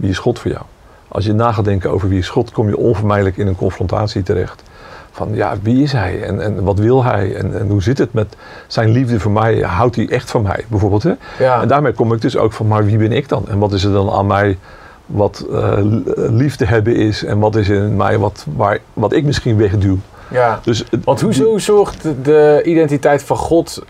wie 0.00 0.10
is 0.10 0.18
God 0.18 0.38
voor 0.38 0.50
jou. 0.50 0.64
Als 1.08 1.24
je 1.24 1.32
na 1.32 1.52
gaat 1.52 1.64
denken 1.64 1.90
over 1.90 2.08
wie 2.08 2.18
is 2.18 2.28
God, 2.28 2.52
kom 2.52 2.68
je 2.68 2.76
onvermijdelijk 2.76 3.36
in 3.36 3.46
een 3.46 3.56
confrontatie 3.56 4.22
terecht. 4.22 4.62
Van 5.10 5.34
ja, 5.34 5.54
wie 5.62 5.82
is 5.82 5.92
hij 5.92 6.22
en, 6.22 6.40
en 6.40 6.62
wat 6.62 6.78
wil 6.78 7.04
hij 7.04 7.34
en, 7.34 7.58
en 7.58 7.68
hoe 7.68 7.82
zit 7.82 7.98
het 7.98 8.12
met 8.12 8.36
zijn 8.66 8.88
liefde 8.88 9.20
voor 9.20 9.32
mij? 9.32 9.60
Houdt 9.60 9.96
hij 9.96 10.08
echt 10.08 10.30
van 10.30 10.42
mij 10.42 10.64
bijvoorbeeld? 10.68 11.02
Hè? 11.02 11.12
Ja. 11.38 11.62
En 11.62 11.68
daarmee 11.68 11.92
kom 11.92 12.12
ik 12.12 12.20
dus 12.20 12.36
ook 12.36 12.52
van, 12.52 12.66
maar 12.66 12.84
wie 12.84 12.96
ben 12.96 13.12
ik 13.12 13.28
dan? 13.28 13.48
En 13.48 13.58
wat 13.58 13.72
is 13.72 13.84
er 13.84 13.92
dan 13.92 14.10
aan 14.10 14.26
mij 14.26 14.58
wat 15.06 15.46
eh, 15.52 15.72
liefde 16.14 16.64
hebben 16.64 16.96
is 16.96 17.24
en 17.24 17.38
wat 17.38 17.56
is 17.56 17.68
in 17.68 17.96
mij 17.96 18.18
wat, 18.18 18.46
waar, 18.56 18.78
wat 18.92 19.12
ik 19.12 19.24
misschien 19.24 19.56
wegduw? 19.56 19.98
ja. 20.30 20.60
Dus, 20.62 20.84
Want 21.04 21.20
hoezo 21.20 21.58
zorgt 21.58 22.02
de 22.22 22.62
identiteit 22.64 23.22
van 23.22 23.36
God 23.36 23.82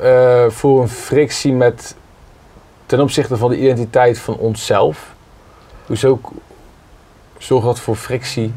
eh, 0.00 0.44
voor 0.48 0.80
een 0.80 0.88
frictie 0.88 1.52
met 1.52 1.94
ten 2.86 3.00
opzichte 3.00 3.36
van 3.36 3.50
de 3.50 3.58
identiteit 3.58 4.18
van 4.18 4.36
onszelf? 4.36 5.16
Hoezo 5.88 6.16
k- 6.16 6.28
zorgt 7.38 7.66
dat 7.66 7.78
voor 7.80 7.96
frictie? 7.96 8.52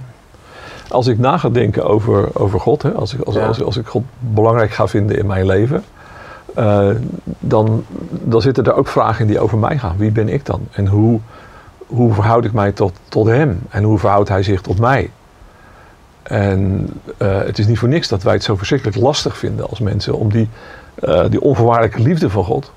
als 0.90 1.08
ik 1.08 1.20
na 1.20 1.38
ga 1.38 1.50
denken 1.50 1.86
over, 1.86 2.30
over 2.34 2.60
God, 2.60 2.82
hè, 2.82 2.92
als, 2.92 3.14
ik, 3.14 3.22
als, 3.22 3.36
Ja. 3.36 3.46
als, 3.48 3.64
als 3.64 3.78
ik 3.78 3.88
God 3.88 4.04
belangrijk 4.20 4.72
ga 4.72 4.88
vinden 4.88 5.18
in 5.18 5.26
mijn 5.26 5.46
leven, 5.46 5.84
eh, 6.56 6.90
dan, 7.40 7.84
dan 8.10 8.42
zitten 8.42 8.66
er 8.66 8.74
ook 8.74 8.88
vragen 8.88 9.22
in 9.22 9.28
die 9.28 9.40
over 9.40 9.58
mij 9.58 9.78
gaan. 9.78 9.98
Wie 9.98 10.12
ben 10.12 10.30
ik 10.30 10.46
dan? 10.46 10.68
En 10.72 10.88
hoe, 10.88 11.20
hoe 11.88 12.14
verhoud 12.14 12.46
ik 12.46 12.52
mij 12.54 12.72
tot, 12.72 12.94
tot 13.10 13.28
Hem? 13.28 13.60
En 13.70 13.84
hoe 13.84 13.98
verhoudt 14.00 14.30
Hij 14.30 14.44
zich 14.44 14.62
tot 14.62 14.80
mij? 14.80 15.10
En 16.24 16.88
eh, 17.18 17.38
het 17.38 17.60
is 17.60 17.68
niet 17.68 17.80
voor 17.80 17.90
niks 17.90 18.08
dat 18.08 18.24
wij 18.24 18.34
het 18.34 18.44
zo 18.44 18.56
verschrikkelijk 18.56 18.98
lastig 18.98 19.38
vinden 19.38 19.70
als 19.70 19.80
mensen 19.80 20.14
om 20.16 20.30
die, 20.32 20.50
eh, 20.96 21.26
die 21.30 21.42
onvoorwaardelijke 21.42 22.02
liefde 22.02 22.30
van 22.30 22.44
God, 22.44 22.72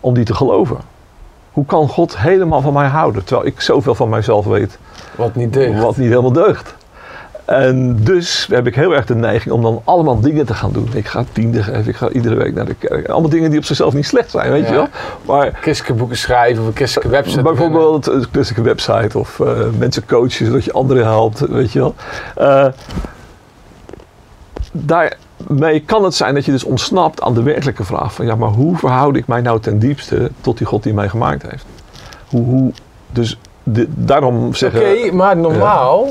om 0.00 0.14
die 0.14 0.24
te 0.24 0.34
geloven. 0.34 0.76
Hoe 1.58 1.66
kan 1.66 1.88
God 1.88 2.18
helemaal 2.18 2.60
van 2.60 2.72
mij 2.72 2.86
houden, 2.86 3.24
terwijl 3.24 3.46
ik 3.48 3.60
zoveel 3.60 3.94
van 3.94 4.08
mijzelf 4.08 4.46
weet 4.46 4.78
Wat 5.16 5.34
niet 5.34 5.52
deugt. 5.52 5.80
wat 5.82 5.96
niet 5.96 6.08
helemaal 6.08 6.32
deugt. 6.32 6.74
En 7.44 7.96
dus 8.04 8.46
heb 8.50 8.66
ik 8.66 8.74
heel 8.74 8.92
erg 8.94 9.06
de 9.06 9.14
neiging 9.14 9.54
om 9.54 9.62
dan 9.62 9.80
allemaal 9.84 10.20
dingen 10.20 10.46
te 10.46 10.54
gaan 10.54 10.72
doen. 10.72 10.88
Ik 10.94 11.06
ga 11.06 11.24
tiende 11.32 11.62
geven, 11.62 11.88
ik 11.88 11.96
ga 11.96 12.08
iedere 12.08 12.34
week 12.34 12.54
naar 12.54 12.64
de 12.64 12.74
kerk. 12.74 13.08
Allemaal 13.08 13.30
dingen 13.30 13.50
die 13.50 13.58
op 13.58 13.64
zichzelf 13.64 13.94
niet 13.94 14.06
slecht 14.06 14.30
zijn, 14.30 14.50
weet 14.52 14.62
Ja. 14.62 14.68
je 14.68 14.74
wel. 14.74 14.86
Maar 15.22 15.52
Christelijke 15.60 15.98
boeken 15.98 16.16
schrijven 16.16 16.62
of 16.62 16.68
een 16.68 16.76
christelijke 16.76 17.12
website. 17.12 17.42
bijvoorbeeld 17.42 18.06
een 18.06 18.26
christelijke 18.32 18.68
website 18.68 19.18
of 19.18 19.40
eh, 19.40 19.52
mensen 19.78 20.06
coachen 20.06 20.46
zodat 20.46 20.64
je 20.64 20.72
anderen 20.72 21.04
helpt, 21.04 21.38
weet 21.40 21.72
je 21.72 21.78
wel. 21.78 21.94
Eh, 22.36 22.66
daarmee 25.46 25.80
kan 25.80 26.04
het 26.04 26.14
zijn 26.14 26.34
dat 26.34 26.44
je 26.44 26.50
dus 26.50 26.64
ontsnapt 26.64 27.20
aan 27.22 27.34
de 27.34 27.42
werkelijke 27.42 27.84
vraag 27.84 28.14
van 28.14 28.26
ja, 28.26 28.34
maar 28.34 28.48
hoe 28.48 28.76
verhoud 28.76 29.16
ik 29.16 29.26
mij 29.26 29.40
nou 29.40 29.60
ten 29.60 29.78
diepste 29.78 30.30
tot 30.40 30.58
die 30.58 30.66
God 30.66 30.82
die 30.82 30.94
mij 30.94 31.08
gemaakt 31.08 31.42
heeft? 31.50 31.64
Hoe, 32.28 32.44
hoe, 32.44 32.72
dus 33.10 33.38
de- 33.62 33.86
daarom 33.88 34.46
Oké, 34.46 34.56
zeggen... 34.56 35.16
maar 35.16 35.36
normaal 35.36 36.08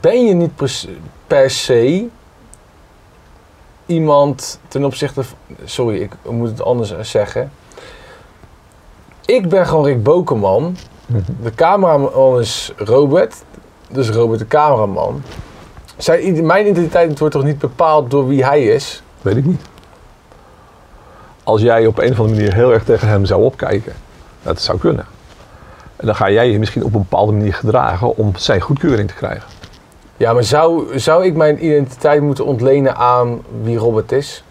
ben 0.00 0.26
je 0.26 0.34
niet 0.34 0.56
pers- 0.56 0.88
per 1.26 1.50
se 1.50 2.06
iemand 3.86 4.60
ten 4.68 4.84
opzichte 4.84 5.22
van... 5.24 5.36
Sorry, 5.64 6.00
ik 6.00 6.12
moet 6.30 6.48
het 6.48 6.62
anders 6.62 6.94
zeggen. 7.00 7.52
Ik 9.24 9.48
ben 9.48 9.66
gewoon 9.66 9.84
Rick 9.84 10.02
Bokeman. 10.02 10.76
Mhm. 11.06 11.22
De 11.42 11.54
cameraman 11.54 12.40
is 12.40 12.72
Robert. 12.76 13.42
Dus 13.90 14.08
Robert 14.08 14.38
de 14.38 14.46
cameraman. 14.46 15.22
Zijn, 15.96 16.46
mijn 16.46 16.66
identiteit 16.66 17.18
wordt 17.18 17.34
toch 17.34 17.44
niet 17.44 17.58
bepaald 17.58 18.10
door 18.10 18.28
wie 18.28 18.44
hij 18.44 18.64
is? 18.64 19.02
Weet 19.22 19.36
ik 19.36 19.44
niet. 19.44 19.62
Als 21.44 21.60
jij 21.60 21.86
op 21.86 21.98
een 21.98 22.12
of 22.12 22.20
andere 22.20 22.36
manier 22.36 22.54
heel 22.54 22.72
erg 22.72 22.84
tegen 22.84 23.08
hem 23.08 23.24
zou 23.24 23.42
opkijken, 23.42 23.92
dat 24.42 24.60
zou 24.60 24.78
kunnen. 24.78 25.06
En 25.96 26.06
dan 26.06 26.14
ga 26.14 26.30
jij 26.30 26.50
je 26.50 26.58
misschien 26.58 26.84
op 26.84 26.94
een 26.94 27.00
bepaalde 27.00 27.32
manier 27.32 27.54
gedragen 27.54 28.16
om 28.16 28.32
zijn 28.36 28.60
goedkeuring 28.60 29.08
te 29.08 29.14
krijgen. 29.14 29.48
Ja, 30.16 30.32
maar 30.32 30.44
zou, 30.44 30.98
zou 30.98 31.24
ik 31.24 31.34
mijn 31.34 31.64
identiteit 31.64 32.22
moeten 32.22 32.44
ontlenen 32.44 32.96
aan 32.96 33.42
wie 33.62 33.76
Robert 33.76 34.12
is? 34.12 34.44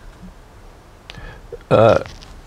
Eh, 1.68 1.96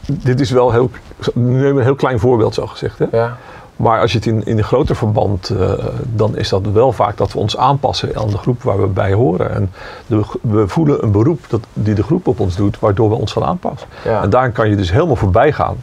dit 0.07 0.41
is 0.41 0.51
wel 0.51 0.73
heel, 0.73 0.91
neem 1.35 1.77
een 1.77 1.83
heel 1.83 1.95
klein 1.95 2.19
voorbeeld 2.19 2.55
zo 2.55 2.67
gezegd. 2.67 2.99
Hè? 2.99 3.07
Ja. 3.11 3.37
Maar 3.77 4.01
als 4.01 4.13
je 4.13 4.19
het 4.19 4.27
in, 4.27 4.43
in 4.45 4.59
een 4.59 4.65
groter 4.65 4.97
verband, 4.97 5.49
eh, 5.51 5.73
dan 6.03 6.37
is 6.37 6.49
dat 6.49 6.63
wel 6.73 6.93
vaak 6.93 7.17
dat 7.17 7.33
we 7.33 7.39
ons 7.39 7.57
aanpassen 7.57 8.17
aan 8.17 8.29
de 8.31 8.37
groep 8.39 8.63
waar 8.63 8.81
we 8.81 8.87
bij 8.87 9.13
horen. 9.13 9.55
En 9.55 9.73
de, 10.07 10.23
we 10.41 10.69
voelen 10.69 11.03
een 11.03 11.11
beroep 11.11 11.41
dat, 11.49 11.61
die 11.73 11.95
de 11.95 12.03
groep 12.03 12.27
op 12.27 12.41
ons 12.41 12.57
doet, 12.57 12.79
waardoor 12.79 13.09
we 13.09 13.15
ons 13.15 13.33
gaan 13.33 13.45
aanpassen. 13.45 13.89
ja. 14.05 14.23
En 14.23 14.31
daar 14.31 14.51
kan 14.51 14.71
je 14.71 14.77
dus 14.77 14.93
helemaal 14.93 15.17
voorbij 15.17 15.53
gaan 15.53 15.77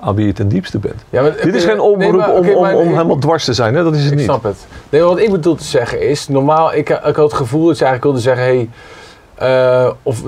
aan 0.00 0.14
wie 0.14 0.26
je 0.26 0.32
ten 0.32 0.48
diepste 0.48 0.78
bent. 0.78 1.04
Ja, 1.10 1.22
maar, 1.22 1.36
Dit 1.42 1.54
is 1.54 1.64
geen 1.64 1.80
oproep 1.80 1.98
nee, 1.98 2.12
maar, 2.12 2.30
om, 2.32 2.48
om, 2.48 2.62
maar 2.62 2.74
om 2.74 2.82
ik- 2.88 2.88
helemaal 2.94 3.18
dwars 3.18 3.44
te 3.44 3.52
zijn, 3.52 3.74
hè? 3.74 3.82
dat 3.82 3.94
is 3.94 4.02
het 4.02 4.10
Ik 4.10 4.16
niet. 4.16 4.26
snap 4.26 4.42
het. 4.42 4.66
Nee, 4.90 5.02
wat 5.02 5.18
ik 5.18 5.30
bedoel 5.30 5.54
te 5.54 5.64
zeggen 5.64 6.08
is, 6.08 6.28
normaal, 6.28 6.74
ik, 6.74 6.88
ik 6.88 7.16
had 7.16 7.16
het 7.16 7.32
gevoel 7.32 7.66
dat 7.66 7.76
ze 7.76 7.84
eigenlijk 7.84 8.02
wilden 8.02 8.22
zeggen, 8.22 8.44
hey, 8.44 8.68
eh, 9.84 9.90
of 10.02 10.22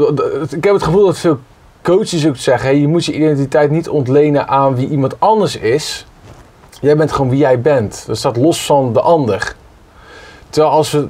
ik 0.50 0.64
heb 0.64 0.72
het 0.74 0.82
gevoel 0.82 1.06
dat 1.06 1.18
veel 1.18 1.38
coaches 1.82 2.26
ook 2.26 2.36
zeggen, 2.36 2.68
hey, 2.68 2.78
je 2.78 2.88
moet 2.88 3.04
je 3.04 3.12
identiteit 3.14 3.70
niet 3.70 3.88
ontlenen 3.88 4.48
aan 4.48 4.74
wie 4.74 4.88
iemand 4.88 5.20
anders 5.20 5.56
is. 5.56 6.06
Jij 6.80 6.96
bent 6.96 7.12
gewoon 7.12 7.30
wie 7.30 7.38
jij 7.38 7.60
bent. 7.60 8.04
Dat 8.06 8.16
staat 8.16 8.36
los 8.36 8.66
van 8.66 8.92
de 8.92 9.00
ander. 9.00 9.54
Terwijl 10.50 10.74
als 10.74 10.90
we 10.90 11.08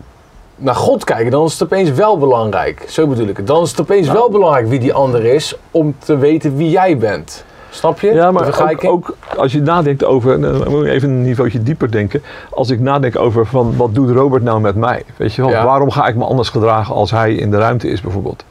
naar 0.57 0.75
God 0.75 1.05
kijken, 1.05 1.31
dan 1.31 1.45
is 1.45 1.53
het 1.53 1.63
opeens 1.63 1.91
wel 1.91 2.19
belangrijk. 2.19 2.85
Zo 2.89 3.07
bedoel 3.07 3.27
ik 3.27 3.37
het. 3.37 3.47
Dan 3.47 3.63
is 3.63 3.71
het 3.71 3.81
opeens 3.81 4.07
Nou. 4.07 4.19
wel 4.19 4.31
belangrijk 4.31 4.69
wie 4.69 4.79
die 4.79 4.93
ander 4.95 5.25
is, 5.25 5.55
om 5.71 5.95
te 5.99 6.17
weten 6.17 6.57
wie 6.57 6.71
jij 6.71 6.99
bent. 6.99 7.45
Snap 7.71 8.01
je? 8.01 8.13
Ja, 8.13 8.31
maar 8.31 8.71
ook, 8.71 8.85
ook 8.85 9.17
als 9.37 9.53
je 9.53 9.61
nadenkt 9.61 10.05
over, 10.05 10.39
nou, 10.39 10.59
dan 10.59 10.71
moet 10.73 10.85
je 10.85 10.91
even 10.91 11.09
een 11.09 11.23
niveautje 11.23 11.63
dieper 11.63 11.91
denken. 11.91 12.23
Als 12.51 12.71
ik 12.71 12.81
nadenk 12.81 13.19
over 13.19 13.47
van 13.47 13.77
wat 13.77 13.95
doet 13.95 14.11
Robert 14.11 14.43
nou 14.43 14.61
met 14.61 14.75
mij? 14.77 15.03
Weet 15.17 15.35
je 15.35 15.43
wel, 15.43 15.51
Ja. 15.51 15.65
waarom 15.65 15.91
ga 15.91 16.07
ik 16.07 16.15
me 16.17 16.25
anders 16.25 16.49
gedragen 16.49 16.95
als 16.95 17.11
hij 17.11 17.35
in 17.35 17.51
de 17.51 17.59
ruimte 17.59 17.89
is 17.89 18.01
bijvoorbeeld? 18.01 18.45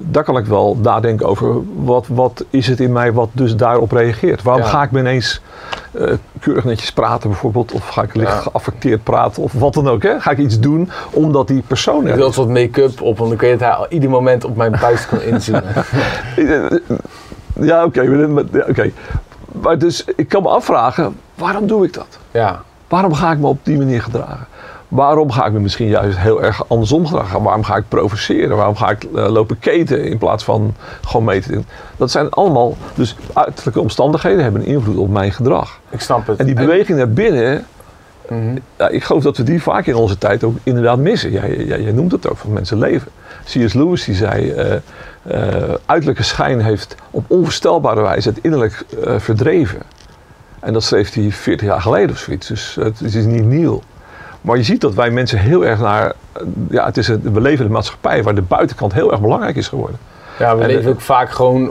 Daar 0.00 0.24
kan 0.24 0.36
ik 0.36 0.44
wel 0.46 0.78
nadenken 0.82 1.26
over 1.26 1.56
wat, 1.84 2.06
wat 2.08 2.44
is 2.50 2.66
het 2.66 2.80
in 2.80 2.92
mij 2.92 3.12
wat 3.12 3.28
dus 3.32 3.56
daarop 3.56 3.92
reageert. 3.92 4.42
Waarom 4.42 4.62
Ja. 4.62 4.68
ga 4.68 4.82
ik 4.82 4.90
me 4.90 4.98
ineens 5.00 5.40
eh, 5.92 6.12
keurig 6.40 6.64
netjes 6.64 6.92
praten 6.92 7.28
bijvoorbeeld? 7.30 7.72
Of 7.72 7.88
ga 7.88 8.02
ik 8.02 8.14
licht 8.14 8.32
Ja. 8.32 8.38
geaffecteerd 8.40 9.02
praten? 9.02 9.42
Of 9.42 9.52
wat 9.52 9.74
dan 9.74 9.88
ook. 9.88 10.02
Hè? 10.02 10.20
Ga 10.20 10.30
ik 10.30 10.38
iets 10.38 10.60
doen 10.60 10.90
omdat 11.10 11.46
die 11.48 11.62
persoon 11.66 12.06
Ik 12.08 12.14
wil 12.14 12.32
wat 12.32 12.48
make-up 12.48 13.00
op, 13.00 13.18
want 13.18 13.32
ik 13.32 13.40
weet 13.40 13.50
dat 13.58 13.68
hij 13.68 13.70
al 13.78 13.86
ieder 13.88 14.10
moment 14.10 14.44
op 14.44 14.56
mijn 14.56 14.76
buis 14.80 15.06
kan 15.06 15.20
inzoomen. 15.22 15.64
Ja, 17.60 17.84
oké. 17.84 18.26
maar- 18.28 18.44
ja, 18.52 18.64
oké. 18.68 18.90
Maar 19.62 19.78
dus 19.78 20.04
ik 20.16 20.28
kan 20.28 20.42
me 20.42 20.48
afvragen, 20.48 21.16
waarom 21.34 21.66
doe 21.66 21.84
ik 21.84 21.92
dat? 21.92 22.18
ja. 22.30 22.62
Waarom 22.88 23.14
ga 23.14 23.32
ik 23.32 23.38
me 23.38 23.46
op 23.46 23.58
die 23.62 23.78
manier 23.78 24.02
gedragen? 24.02 24.46
Waarom 24.88 25.30
ga 25.30 25.46
ik 25.46 25.52
me 25.52 25.58
misschien 25.60 25.88
juist 25.88 26.18
heel 26.18 26.42
erg 26.42 26.68
andersom 26.68 27.06
gedragen? 27.06 27.42
Waarom 27.42 27.64
ga 27.64 27.76
ik 27.76 27.84
provoceren? 27.88 28.56
Waarom 28.56 28.76
ga 28.76 28.90
ik 28.90 29.04
eh, 29.04 29.28
lopen 29.30 29.58
keten 29.58 30.04
in 30.04 30.18
plaats 30.18 30.44
van 30.44 30.74
gewoon 31.04 31.24
mee 31.24 31.40
te 31.40 31.52
doen? 31.52 31.66
Dat 31.96 32.10
zijn 32.10 32.30
allemaal, 32.30 32.76
dus 32.94 33.16
uiterlijke 33.32 33.80
omstandigheden 33.80 34.42
hebben 34.42 34.60
een 34.60 34.66
invloed 34.66 34.96
op 34.96 35.10
mijn 35.10 35.32
gedrag. 35.32 35.80
Ik 35.90 36.00
snap 36.00 36.26
het. 36.26 36.38
En 36.38 36.46
die 36.46 36.54
beweging 36.54 36.98
naar 36.98 37.10
binnen, 37.10 37.66
Mhm. 38.28 38.56
ja, 38.78 38.88
ik 38.88 39.04
geloof 39.04 39.22
dat 39.22 39.36
we 39.36 39.42
die 39.42 39.62
vaak 39.62 39.86
in 39.86 39.94
onze 39.94 40.18
tijd 40.18 40.44
ook 40.44 40.56
inderdaad 40.62 40.98
missen. 40.98 41.30
Jij, 41.30 41.56
jij, 41.56 41.80
jij 41.82 41.92
noemt 41.92 42.12
het 42.12 42.28
ook, 42.28 42.36
van 42.36 42.52
mensen 42.52 42.78
leven. 42.78 43.10
C.S. 43.44 43.72
Lewis 43.72 44.04
die 44.04 44.14
zei, 44.14 44.50
eh, 44.50 44.74
eh, 45.22 45.74
uiterlijke 45.86 46.22
schijn 46.22 46.60
heeft 46.60 46.94
op 47.10 47.24
onvoorstelbare 47.28 48.00
wijze 48.00 48.28
het 48.28 48.38
innerlijk 48.42 48.84
verdreven. 49.16 49.82
En 50.60 50.72
dat 50.72 50.82
schreef 50.82 51.14
hij 51.14 51.30
40 51.30 51.66
jaar 51.66 51.80
geleden 51.80 52.10
of 52.10 52.18
zoiets, 52.18 52.46
dus 52.48 52.76
het 52.80 53.00
is 53.00 53.24
niet 53.24 53.44
nieuw. 53.44 53.82
Maar 54.40 54.56
je 54.56 54.62
ziet 54.62 54.80
dat 54.80 54.94
wij 54.94 55.10
mensen 55.10 55.38
heel 55.38 55.64
erg 55.66 55.80
naar, 55.80 56.12
ja, 56.70 56.84
het 56.84 56.96
is 56.96 57.08
een, 57.08 57.20
we 57.32 57.40
leven 57.40 57.58
in 57.60 57.66
een 57.66 57.72
maatschappij 57.72 58.22
waar 58.22 58.34
de 58.34 58.42
buitenkant 58.42 58.92
heel 58.92 59.10
erg 59.10 59.20
belangrijk 59.20 59.56
is 59.56 59.68
geworden. 59.68 59.98
Ja, 60.38 60.56
we 60.56 60.62
En, 60.62 60.68
leven 60.68 60.84
eh, 60.84 60.90
ook 60.90 61.00
vaak 61.00 61.30
gewoon 61.30 61.70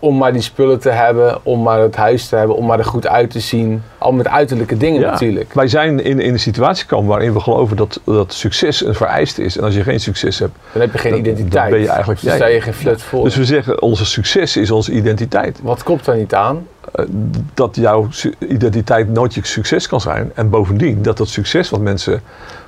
om 0.00 0.16
maar 0.16 0.32
die 0.32 0.42
spullen 0.42 0.78
te 0.80 0.90
hebben, 0.90 1.38
om 1.42 1.62
maar 1.62 1.78
het 1.80 1.96
huis 1.96 2.28
te 2.28 2.36
hebben, 2.36 2.56
om 2.56 2.66
maar 2.66 2.78
er 2.78 2.84
goed 2.84 3.06
uit 3.06 3.30
te 3.30 3.40
zien. 3.40 3.82
Al 3.98 4.12
met 4.12 4.28
uiterlijke 4.28 4.76
dingen 4.76 5.00
Ja. 5.00 5.10
natuurlijk. 5.10 5.54
Wij 5.54 5.68
zijn 5.68 6.04
in, 6.04 6.20
in 6.20 6.32
een 6.32 6.38
situatie 6.40 6.82
gekomen 6.82 7.08
waarin 7.08 7.32
we 7.32 7.40
geloven 7.40 7.76
dat, 7.76 8.00
dat 8.04 8.32
succes 8.32 8.84
een 8.84 8.94
vereiste 8.94 9.42
is. 9.42 9.56
En 9.58 9.64
als 9.64 9.74
je 9.74 9.82
geen 9.82 10.00
succes 10.00 10.38
hebt, 10.38 10.52
Dan 10.72 10.80
heb 10.82 10.92
je 10.92 10.98
geen 10.98 11.12
Dan- 11.12 11.22
dan 11.22 11.30
identiteit. 11.32 11.70
ben 11.70 11.80
je 11.80 11.88
eigenlijk- 11.88 12.20
dus 12.20 12.34
sta 12.34 12.46
je 12.46 12.60
geen 12.60 12.74
flut 12.74 13.02
voor. 13.02 13.24
Dus 13.24 13.36
we 13.36 13.44
zeggen, 13.44 13.82
onze 13.82 14.04
succes 14.06 14.56
is 14.56 14.70
onze 14.70 14.92
identiteit. 14.92 15.58
Wat 15.62 15.82
komt 15.82 16.04
daar 16.04 16.16
niet 16.16 16.34
aan? 16.34 16.66
Eh, 16.92 17.04
dat 17.54 17.76
jouw 17.76 18.08
identiteit 18.38 19.08
nooit 19.08 19.34
je 19.34 19.46
succes 19.46 19.86
kan 19.86 20.00
zijn. 20.00 20.30
En 20.34 20.50
bovendien, 20.50 21.02
dat 21.02 21.16
dat 21.16 21.28
succes 21.28 21.70
wat 21.70 21.80
mensen... 21.80 22.22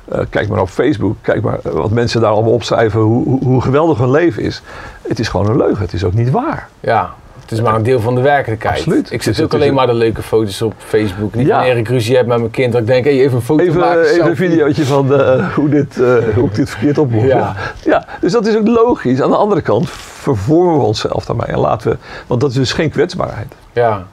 eh, 0.09 0.20
kijk 0.30 0.48
maar 0.48 0.61
op 0.61 0.68
Facebook, 0.68 1.16
kijk 1.20 1.42
maar 1.42 1.59
eh, 1.64 1.72
wat 1.72 1.90
mensen 1.90 2.20
daar 2.20 2.30
allemaal 2.30 2.52
opschrijven... 2.52 3.00
Hoe, 3.00 3.24
hoe, 3.24 3.44
hoe 3.44 3.61
geweldig 3.61 3.98
hun 3.98 4.11
leven 4.11 4.42
is. 4.42 4.62
Het 5.09 5.18
is 5.18 5.28
gewoon 5.28 5.48
een 5.48 5.56
leugen, 5.56 5.83
het 5.85 5.92
is 5.92 6.04
ook 6.04 6.14
niet 6.14 6.30
waar. 6.30 6.68
Ja, 6.80 7.14
het 7.51 7.59
is 7.59 7.65
maar 7.65 7.75
een 7.75 7.83
deel 7.83 8.01
van 8.01 8.15
de 8.15 8.21
werkelijkheid. 8.21 8.77
Absoluut. 8.79 9.11
Ik 9.13 9.23
Het 9.25 9.35
zet 9.37 9.45
ook 9.45 9.55
alleen 9.55 9.69
een- 9.69 9.75
maar 9.75 9.87
de 9.87 9.95
leuke 9.95 10.23
foto's 10.23 10.63
op 10.63 10.75
Facebook. 10.79 11.35
Niet 11.35 11.49
wanneer 11.49 11.77
ik 11.77 11.89
ruzie 11.89 12.17
heb 12.17 12.27
met 12.27 12.39
mijn 12.39 12.51
kind, 12.51 12.73
dat 12.73 12.81
ik 12.81 12.87
denk, 12.87 13.05
hey, 13.05 13.13
even 13.21 13.37
een 13.37 13.43
foto 13.43 13.63
Even, 13.63 13.81
maken. 13.81 14.05
eh, 14.05 14.13
even 14.13 14.27
een 14.31 14.37
videootje 14.37 14.85
van 14.85 15.15
eh, 15.21 15.55
hoe, 15.55 15.69
dit, 15.69 16.01
eh, 16.01 16.15
hoe 16.35 16.45
ik 16.49 16.55
dit 16.55 16.71
verkeerd 16.71 16.99
oploop. 16.99 17.25
Ja. 17.25 17.57
Ja. 17.85 18.05
Dus 18.21 18.33
dat 18.33 18.47
is 18.47 18.57
ook 18.57 18.67
logisch. 18.67 19.23
Aan 19.23 19.31
de 19.31 19.37
andere 19.37 19.61
kant 19.61 19.91
vervormen 19.91 20.75
we 20.79 20.85
onszelf 20.85 21.25
daarmee. 21.25 21.47
En 21.47 21.59
laten 21.59 21.91
we, 21.91 21.97
want 22.27 22.41
dat 22.41 22.51
is 22.51 22.57
dus 22.57 22.73
geen 22.73 22.91
kwetsbaarheid. 22.91 23.55
Ja. 23.73 24.07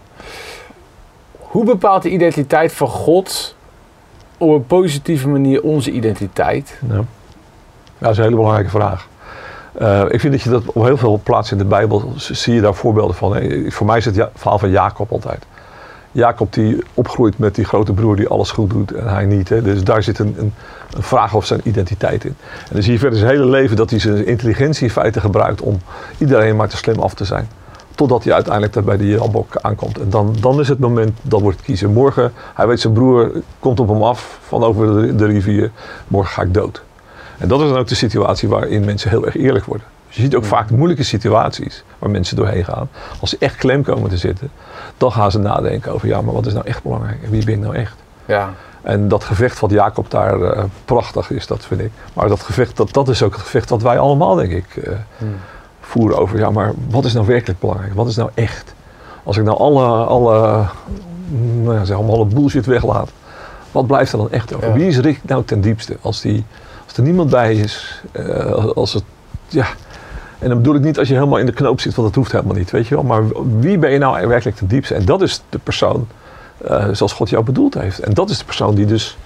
Hoe 1.38 1.66
bepaalt 1.66 2.04
de 2.04 2.10
identiteit 2.10 2.74
van 2.74 2.88
God 2.88 3.56
op 4.38 4.50
een 4.50 4.66
positieve 4.66 5.28
manier 5.28 5.62
onze 5.64 5.92
identiteit? 5.92 6.80
Ja. 6.90 7.04
dat 7.98 8.12
is 8.12 8.18
een 8.18 8.24
hele 8.24 8.36
belangrijke 8.36 8.70
vraag. 8.70 9.08
Uh, 9.82 10.04
ik 10.10 10.20
vind 10.20 10.34
dat 10.34 10.42
je 10.42 10.50
dat 10.50 10.64
op 10.66 10.84
heel 10.84 10.98
veel 10.98 11.20
plaatsen 11.24 11.58
in 11.58 11.64
de 11.64 11.70
Bijbel 11.70 12.14
zie 12.16 12.54
je 12.54 12.62
daar 12.62 12.74
voorbeelden 12.74 13.16
van. 13.16 13.42
Voor 13.68 13.86
mij 13.86 13.98
is 13.98 14.06
het 14.06 14.16
ja, 14.16 14.30
verhaal 14.36 14.60
van 14.60 14.70
Jacob 14.70 15.12
altijd. 15.12 15.46
Jacob 16.12 16.54
die 16.54 16.84
opgroeit 16.94 17.38
met 17.38 17.56
die 17.56 17.66
grote 17.66 17.94
broer 17.94 18.16
die 18.16 18.28
alles 18.28 18.52
goed 18.52 18.70
doet 18.70 18.92
en 18.92 19.08
hij 19.08 19.26
niet. 19.26 19.50
Hè. 19.50 19.62
Dus 19.62 19.84
daar 19.84 20.04
zit 20.04 20.20
een, 20.20 20.36
een, 20.38 20.54
een, 20.96 21.04
vraag 21.04 21.36
over 21.36 21.48
zijn 21.48 21.62
identiteit 21.64 22.24
in. 22.24 22.36
En 22.68 22.74
dan 22.74 22.82
zie 22.82 22.92
je 22.92 23.00
verder 23.00 23.20
zijn 23.20 23.32
hele 23.32 23.46
leven 23.46 23.76
dat 23.76 23.90
hij 23.90 24.00
zijn 24.00 24.26
intelligentie 24.26 24.84
in 24.84 24.90
feite 24.90 25.20
gebruikt 25.20 25.62
om 25.62 25.80
iedereen 26.18 26.56
maar 26.56 26.70
te 26.70 26.78
slim 26.78 27.00
af 27.00 27.14
te 27.14 27.26
zijn. 27.26 27.50
Totdat 27.96 28.24
hij 28.24 28.34
uiteindelijk 28.34 28.86
bij 28.86 28.98
de 28.98 29.08
Jabok 29.08 29.56
aankomt. 29.62 30.00
En 30.00 30.10
dan, 30.10 30.36
dan 30.40 30.60
is 30.60 30.68
het 30.68 30.80
moment, 30.80 31.18
dat 31.22 31.42
wordt 31.42 31.62
kiezen. 31.62 31.94
Morgen, 31.94 32.32
hij 32.54 32.68
weet 32.68 32.80
zijn 32.80 32.94
broer 32.94 33.32
komt 33.60 33.80
op 33.80 33.88
hem 33.88 34.04
af 34.04 34.40
van 34.48 34.64
over 34.64 35.18
de 35.18 35.26
rivier. 35.26 35.72
Morgen 36.08 36.34
ga 36.34 36.42
ik 36.42 36.54
dood. 36.54 36.86
En 37.38 37.48
dat 37.48 37.62
is 37.62 37.70
dan 37.70 37.78
ook 37.78 37.88
de 37.88 37.96
situatie 37.96 38.50
waarin 38.50 38.86
mensen 38.86 39.10
heel 39.10 39.26
erg 39.26 39.38
eerlijk 39.38 39.66
worden. 39.66 39.88
Dus 40.08 40.16
je 40.16 40.22
ziet 40.22 40.36
ook 40.36 40.46
vaak 40.46 40.70
moeilijke 40.70 41.04
situaties 41.04 41.84
waar 42.00 42.10
mensen 42.10 42.36
doorheen 42.36 42.66
gaan. 42.66 42.90
Als 43.20 43.30
ze 43.30 43.36
echt 43.40 43.56
klem 43.56 43.84
komen 43.84 44.10
te 44.10 44.18
zitten, 44.18 44.52
dan 44.98 45.12
gaan 45.12 45.32
ze 45.32 45.40
nadenken 45.40 45.94
over, 45.94 46.08
ja, 46.08 46.22
maar 46.22 46.34
wat 46.34 46.46
is 46.46 46.54
nou 46.54 46.66
echt 46.66 46.84
belangrijk 46.84 47.24
en 47.24 47.30
wie 47.30 47.46
ben 47.46 47.54
ik 47.54 47.60
nou 47.60 47.76
echt? 47.76 47.96
Ja. 48.26 48.54
En 48.82 49.08
dat 49.08 49.24
gevecht 49.24 49.60
wat 49.60 49.72
Jacob 49.72 50.10
daar 50.12 50.40
uh, 50.40 50.64
prachtig 50.86 51.32
is, 51.32 51.48
dat 51.48 51.66
vind 51.66 51.82
ik. 51.82 51.92
Maar 52.14 52.28
dat 52.28 52.42
gevecht, 52.42 52.78
dat, 52.78 52.94
dat 52.94 53.10
is 53.10 53.24
ook 53.24 53.34
het 53.34 53.42
gevecht 53.42 53.70
wat 53.70 53.82
wij 53.82 54.00
allemaal, 54.00 54.36
denk 54.36 54.52
ik, 54.52 54.76
uh, 54.76 54.94
hmm. 55.18 55.36
voeren 55.80 56.18
over, 56.18 56.40
ja, 56.40 56.50
maar 56.50 56.74
wat 56.90 57.06
is 57.06 57.14
nou 57.14 57.26
werkelijk 57.26 57.60
belangrijk? 57.60 57.94
Wat 57.94 58.08
is 58.08 58.16
nou 58.16 58.30
echt? 58.34 58.74
Als 59.24 59.38
ik 59.38 59.44
nou 59.44 59.58
alle, 59.58 59.86
alle, 60.06 60.66
nou 61.62 61.76
ja, 61.76 61.84
zeg 61.84 61.98
maar, 61.98 62.10
alle 62.10 62.26
bullshit 62.26 62.66
weglaat, 62.66 63.10
wat 63.72 63.88
blijft 63.88 64.12
er 64.12 64.18
dan 64.18 64.32
echt 64.32 64.56
over? 64.56 64.74
Wie 64.74 64.88
is 64.88 64.98
Rick 64.98 65.20
nou 65.24 65.44
ten 65.44 65.62
diepste? 65.62 65.98
Als, 66.02 66.22
die, 66.22 66.46
als 66.88 66.98
er 66.98 67.04
niemand 67.04 67.30
bij 67.30 67.56
is, 67.56 68.02
uh, 68.14 68.66
als 68.66 68.94
het, 68.94 69.04
ja, 69.48 69.68
en 70.40 70.50
dan 70.50 70.58
bedoel 70.58 70.76
ik 70.76 70.82
niet 70.82 71.00
als 71.00 71.08
je 71.08 71.14
helemaal 71.14 71.38
in 71.38 71.46
de 71.46 71.52
knoop 71.52 71.80
zit, 71.80 71.96
want 71.96 72.08
dat 72.08 72.16
hoeft 72.16 72.32
helemaal 72.32 72.56
niet, 72.56 72.72
weet 72.72 72.88
je 72.88 72.96
wel. 72.96 73.04
Maar 73.04 73.24
wie 73.60 73.78
ben 73.78 73.92
je 73.92 73.98
nou 73.98 74.28
werkelijk 74.28 74.58
ten 74.58 74.68
diepste? 74.68 74.94
En 74.94 75.06
dat 75.06 75.22
is 75.22 75.42
de 75.50 75.58
persoon 75.58 76.08
uh, 76.70 76.88
zoals 76.92 77.14
God 77.14 77.30
jou 77.30 77.44
bedoeld 77.44 77.74
heeft. 77.74 78.00
En 78.00 78.14
dat 78.14 78.30
is 78.30 78.38
de 78.38 78.46
persoon 78.46 78.76
die 78.76 78.86
dus... 78.86 79.18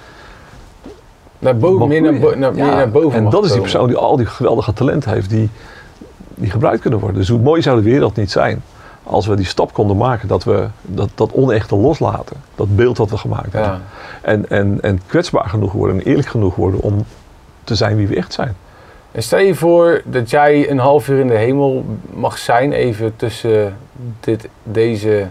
Naar 1.40 1.58
boven, 1.58 1.88
meer 1.88 2.02
naar, 2.02 2.20
bo 2.20 2.36
naar, 2.36 2.56
ja, 2.56 2.66
meer 2.66 2.76
naar 2.76 2.92
boven 2.92 3.18
En 3.18 3.30
dat 3.30 3.46
is 3.46 3.52
die 3.52 3.62
persoon 3.62 3.88
die 3.88 3.98
al 3.98 4.18
die 4.18 4.26
geweldige 4.26 4.74
talenten 4.74 5.12
heeft 5.12 5.30
die, 5.30 5.50
die 6.36 6.50
gebruikt 6.50 6.82
kunnen 6.82 7.00
worden. 7.00 7.18
Dus 7.18 7.30
hoe 7.30 7.40
mooi 7.40 7.62
zou 7.62 7.78
de 7.78 7.90
wereld 7.90 8.16
niet 8.16 8.32
zijn 8.32 8.64
als 9.04 9.26
we 9.26 9.36
die 9.36 9.46
stap 9.46 9.74
konden 9.74 9.98
maken 9.98 10.28
dat 10.28 10.44
we 10.44 10.68
dat, 10.82 11.10
dat 11.16 11.32
onechte 11.32 11.76
loslaten. 11.76 12.38
Dat 12.56 12.76
beeld 12.76 12.98
wat 12.98 13.10
we 13.10 13.18
gemaakt 13.18 13.54
hebben. 13.54 13.72
Ja. 13.72 13.82
En, 14.22 14.50
en, 14.50 14.78
en 14.82 15.02
kwetsbaar 15.06 15.50
genoeg 15.50 15.72
worden 15.72 16.00
en 16.00 16.06
eerlijk 16.06 16.28
genoeg 16.28 16.56
worden 16.56 16.82
om 16.82 17.06
te 17.72 17.78
zijn 17.78 17.96
wie 17.96 18.08
we 18.08 18.16
echt 18.16 18.34
zijn. 18.34 18.56
En 19.12 19.24
stel 19.24 19.40
je 19.40 19.56
voor 19.56 20.02
dat 20.06 20.30
jij 20.30 20.70
een 20.70 20.80
half 20.80 21.08
uur 21.08 21.20
in 21.20 21.28
de 21.28 21.38
hemel 21.38 21.86
mag 22.14 22.38
zijn, 22.38 22.72
even 22.72 23.16
tussen 23.16 23.78
dit, 24.20 24.48
deze 24.64 25.28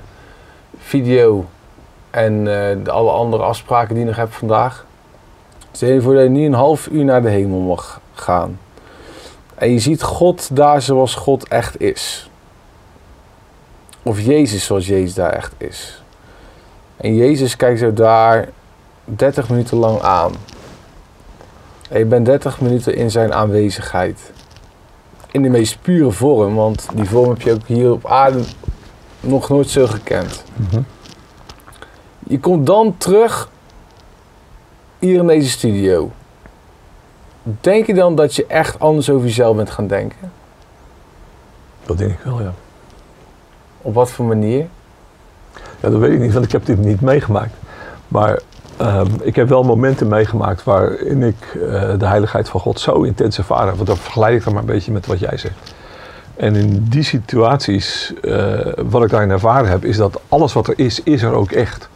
video 0.79 1.47
en 2.11 2.33
uh, 2.39 2.45
de 2.85 2.91
alle 2.91 3.11
andere 3.11 3.43
afspraken 3.43 3.89
die 3.89 4.03
je 4.03 4.09
nog 4.09 4.19
hebt 4.19 4.35
vandaag. 4.35 4.87
Stel 5.73 5.89
je 5.89 6.01
voor 6.01 6.15
dat 6.15 6.23
je 6.23 6.29
nu 6.29 6.45
een 6.45 6.53
half 6.53 6.87
uur 6.87 7.05
naar 7.05 7.23
de 7.23 7.29
hemel 7.29 7.59
mag 7.59 8.01
gaan. 8.15 8.59
En 9.55 9.73
je 9.73 9.79
ziet 9.79 10.03
God 10.03 10.57
daar 10.57 10.83
zoals 10.83 11.15
God 11.15 11.49
echt 11.49 11.81
is. 11.81 12.31
Of 14.03 14.21
Jezus 14.21 14.65
zoals 14.65 14.87
Jezus 14.87 15.15
daar 15.15 15.33
echt 15.33 15.53
is. 15.57 16.03
En 16.97 17.15
Jezus 17.15 17.57
kijkt 17.57 17.79
zo 17.79 17.93
daar 17.93 18.49
30 19.05 19.49
minuten 19.49 19.77
lang 19.77 20.01
aan. 20.01 20.33
Je 21.93 22.05
bent 22.05 22.27
30 22.27 22.61
minuten 22.61 22.95
in 22.95 23.11
zijn 23.11 23.35
aanwezigheid. 23.35 24.33
In 25.31 25.43
de 25.43 25.49
meest 25.49 25.83
pure 25.83 26.11
vorm, 26.11 26.55
want 26.55 26.89
die 26.95 27.05
vorm 27.05 27.29
heb 27.29 27.41
je 27.41 27.53
ook 27.53 27.67
hier 27.67 27.93
op 27.93 28.07
aarde 28.07 28.43
nog 29.21 29.49
nooit 29.49 29.69
zo 29.69 29.87
gekend. 29.87 30.45
Mhm. 30.57 30.83
Je 32.27 32.41
komt 32.41 32.67
dan 32.67 32.95
terug 32.99 33.51
hier 34.99 35.19
in 35.19 35.27
deze 35.27 35.49
studio. 35.49 36.11
Denk 37.43 37.87
je 37.87 37.95
dan 37.95 38.15
dat 38.15 38.35
je 38.35 38.47
echt 38.47 38.81
anders 38.81 39.11
over 39.11 39.27
jezelf 39.27 39.57
bent 39.57 39.71
gaan 39.71 39.87
denken? 39.87 40.33
Dat 41.87 41.99
denk 41.99 42.11
ik 42.11 42.21
wel, 42.25 42.41
ja. 42.41 42.55
Op 43.83 43.95
wat 43.95 44.11
voor 44.11 44.25
manier? 44.25 44.69
Ja, 45.81 45.91
dat 45.91 46.01
weet 46.01 46.13
ik 46.13 46.21
niet, 46.21 46.33
want 46.33 46.45
ik 46.45 46.53
heb 46.53 46.67
dit 46.67 46.79
niet 46.79 47.01
meegemaakt. 47.01 47.55
Maar 48.09 48.41
Ehm, 48.81 49.07
ik 49.23 49.37
heb 49.37 49.49
wel 49.49 49.63
momenten 49.63 50.09
meegemaakt 50.09 50.65
waarin 50.65 51.23
ik 51.23 51.55
uh, 51.57 51.63
de 51.99 52.07
heiligheid 52.07 52.49
van 52.49 52.61
God 52.61 52.81
zo 52.81 53.03
intens 53.03 53.39
ervaren 53.39 53.75
Want 53.75 53.87
dan 53.87 53.97
vergelijk 53.97 54.35
ik 54.35 54.45
dan 54.45 54.53
maar 54.53 54.63
een 54.63 54.69
beetje 54.69 54.93
met 54.93 55.07
wat 55.07 55.19
jij 55.19 55.37
zegt. 55.37 55.75
En 56.37 56.55
in 56.55 56.87
die 56.89 57.03
situaties, 57.03 58.13
uh, 58.23 58.59
wat 58.77 59.03
ik 59.03 59.11
daarin 59.11 59.31
ervaren 59.31 59.71
heb, 59.71 59.85
is 59.85 59.97
dat 59.97 60.21
alles 60.29 60.53
wat 60.53 60.69
er 60.69 60.75
is, 60.77 61.03
is 61.03 61.23
er 61.23 61.33
ook 61.33 61.51
echt. 61.51 61.89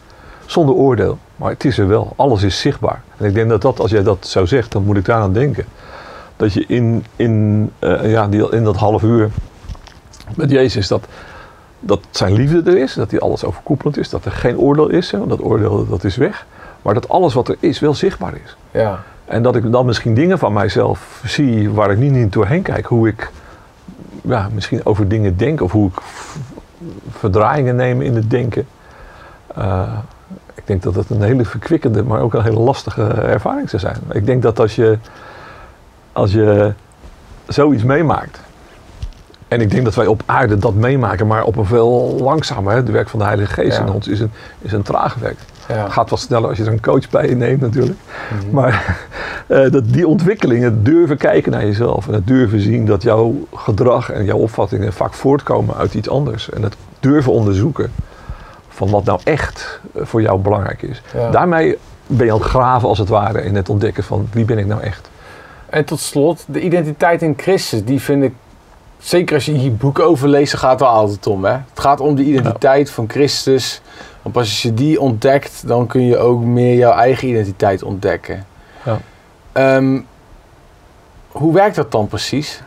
Zonder 0.45 0.75
oordeel. 0.75 1.17
Maar 1.35 1.49
het 1.49 1.65
is 1.65 1.77
er 1.77 1.87
wel. 1.87 2.13
Alles 2.15 2.43
is 2.43 2.59
zichtbaar. 2.59 3.01
En 3.17 3.25
ik 3.25 3.33
denk 3.33 3.49
dat, 3.49 3.61
dat 3.61 3.79
als 3.79 3.91
jij 3.91 4.03
dat 4.03 4.27
zo 4.27 4.45
zegt, 4.45 4.71
dan 4.71 4.83
moet 4.83 4.97
ik 4.97 5.05
daaraan 5.05 5.33
denken. 5.33 5.65
Dat 6.35 6.53
je 6.53 6.65
in, 6.67 7.05
in, 7.15 7.71
uh, 7.79 8.11
ja, 8.11 8.27
die, 8.27 8.49
in 8.49 8.63
dat 8.63 8.75
half 8.75 9.03
uur 9.03 9.29
met 10.35 10.49
Jezus, 10.49 10.87
dat, 10.87 11.07
dat 11.79 11.99
zijn 12.11 12.33
liefde 12.33 12.71
er 12.71 12.77
is, 12.77 12.93
dat 12.93 13.11
hij 13.11 13.19
alles 13.19 13.43
overkoepelend 13.43 13.97
is, 13.97 14.09
dat 14.09 14.25
er 14.25 14.31
geen 14.31 14.57
oordeel 14.57 14.89
is, 14.89 15.11
hè, 15.11 15.27
dat 15.27 15.43
oordeel 15.43 15.87
dat 15.87 16.03
is 16.03 16.15
weg. 16.15 16.45
Maar 16.85 16.93
dat 16.93 17.09
alles 17.09 17.33
wat 17.33 17.47
er 17.47 17.57
is 17.59 17.79
wel 17.79 17.93
zichtbaar 17.93 18.33
is. 18.43 18.55
Ja. 18.71 19.03
En 19.25 19.43
dat 19.43 19.55
ik 19.55 19.71
dan 19.71 19.85
misschien 19.85 20.13
dingen 20.13 20.39
van 20.39 20.53
mijzelf 20.53 21.21
zie 21.25 21.69
waar 21.69 21.91
ik 21.91 21.97
niet, 21.97 22.11
niet 22.11 22.33
doorheen 22.33 22.61
kijk. 22.61 22.85
Hoe 22.85 23.07
ik 23.07 23.31
ja, 24.21 24.49
misschien 24.53 24.85
over 24.85 25.07
dingen 25.07 25.37
denk 25.37 25.61
of 25.61 25.71
hoe 25.71 25.87
ik 25.87 26.01
verdraaiingen 27.09 27.75
neem 27.75 28.01
in 28.01 28.15
het 28.15 28.29
denken. 28.29 28.67
Uh, 29.57 29.97
ik 30.53 30.67
denk 30.67 30.83
dat 30.83 30.95
het 30.95 31.09
een 31.09 31.21
hele 31.21 31.45
verkwikkende, 31.45 32.03
maar 32.03 32.21
ook 32.21 32.33
een 32.33 32.43
hele 32.43 32.59
lastige 32.59 33.03
ervaring 33.07 33.69
zou 33.69 33.81
zijn. 33.81 33.97
Ik 34.11 34.25
denk 34.25 34.41
dat 34.41 34.59
als 34.59 34.75
je, 34.75 34.97
als 36.11 36.31
je 36.31 36.73
zoiets 37.47 37.83
meemaakt. 37.83 38.39
En 39.47 39.61
ik 39.61 39.71
denk 39.71 39.83
dat 39.83 39.95
wij 39.95 40.07
op 40.07 40.21
aarde 40.25 40.57
dat 40.57 40.73
meemaken, 40.73 41.27
maar 41.27 41.43
op 41.43 41.57
een 41.57 41.65
veel 41.65 42.17
langzamer. 42.19 42.71
Hè, 42.71 42.77
het 42.77 42.89
werk 42.89 43.09
van 43.09 43.19
de 43.19 43.25
Heilige 43.25 43.53
Geest 43.53 43.79
in 43.79 43.89
ons 43.89 44.07
is 44.07 44.19
een, 44.19 44.31
is 44.61 44.71
een 44.71 44.81
traag 44.81 45.15
werk. 45.15 45.37
Ja. 45.67 45.89
Gaat 45.89 46.09
wat 46.09 46.19
sneller 46.19 46.49
als 46.49 46.57
je 46.57 46.63
er 46.63 46.71
een 46.71 46.81
coach 46.81 47.09
bij 47.09 47.29
je 47.29 47.35
neemt 47.35 47.61
natuurlijk. 47.61 47.99
Mhm. 48.31 48.53
Maar 48.53 48.97
uh, 49.47 49.69
dat, 49.71 49.93
die 49.93 50.07
ontwikkeling, 50.07 50.63
het 50.63 50.85
durven 50.85 51.17
kijken 51.17 51.51
naar 51.51 51.65
jezelf 51.65 52.07
en 52.07 52.13
het 52.13 52.27
durven 52.27 52.61
zien 52.61 52.85
dat 52.85 53.03
jouw 53.03 53.47
gedrag 53.53 54.11
en 54.11 54.25
jouw 54.25 54.37
opvattingen 54.37 54.93
vaak 54.93 55.13
voortkomen 55.13 55.75
uit 55.75 55.93
iets 55.93 56.09
anders. 56.09 56.49
En 56.49 56.63
het 56.63 56.75
durven 56.99 57.31
onderzoeken 57.31 57.91
van 58.69 58.89
wat 58.89 59.03
nou 59.03 59.19
echt 59.23 59.79
eh, 59.95 60.01
voor 60.05 60.21
jou 60.21 60.39
belangrijk 60.39 60.81
is. 60.81 61.01
Daarmee 61.31 61.77
ben 62.07 62.25
je 62.25 62.31
aan 62.31 62.39
het 62.39 62.47
graven 62.47 62.87
als 62.87 62.97
het 62.97 63.09
ware 63.09 63.43
in 63.43 63.55
het 63.55 63.69
ontdekken 63.69 64.03
van 64.03 64.27
wie 64.31 64.45
ben 64.45 64.57
ik 64.57 64.65
nou 64.65 64.81
echt. 64.81 65.09
En 65.69 65.85
tot 65.85 65.99
slot, 65.99 66.43
de 66.47 66.61
identiteit 66.61 67.21
in 67.21 67.33
Christus, 67.37 67.83
die 67.83 68.01
vind 68.01 68.23
ik, 68.23 68.33
zeker 68.97 69.35
als 69.35 69.45
je 69.45 69.51
hier 69.51 69.75
boeken 69.75 70.05
over 70.05 70.27
leest, 70.27 70.53
gaat 70.53 70.71
het 70.71 70.79
wel 70.79 70.89
altijd 70.89 71.27
om. 71.27 71.45
Hè? 71.45 71.51
Het 71.51 71.79
gaat 71.79 71.99
om 71.99 72.15
de 72.15 72.23
identiteit 72.23 72.91
van 72.91 73.09
Christus 73.09 73.81
want 74.25 74.37
als 74.37 74.61
je 74.61 74.73
die 74.73 74.99
ontdekt, 74.99 75.67
dan 75.67 75.87
kun 75.87 76.05
je 76.05 76.17
ook 76.17 76.43
meer 76.43 76.75
jouw 76.75 76.91
eigen 76.91 77.27
identiteit 77.27 77.83
ontdekken. 77.83 78.45
Ja. 78.83 78.97
Ehm, 79.51 79.99
hoe 81.27 81.53
werkt 81.53 81.75
dat 81.75 81.91
dan 81.91 82.07
precies? 82.07 82.61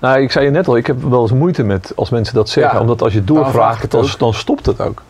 Nou, 0.00 0.20
ik 0.20 0.32
zei 0.32 0.44
je 0.44 0.50
net 0.50 0.68
al, 0.68 0.76
ik 0.76 0.86
heb 0.86 1.02
wel 1.02 1.22
eens 1.22 1.32
moeite 1.32 1.62
met 1.62 1.92
als 1.96 2.10
mensen 2.10 2.34
dat 2.34 2.48
zeggen. 2.48 2.80
Omdat 2.80 3.02
als 3.02 3.12
je 3.12 3.24
doorvraagt, 3.24 3.90
dan, 3.90 4.08
dan, 4.18 4.34
stopt 4.34 4.66
het 4.66 4.80
ook. 4.80 5.02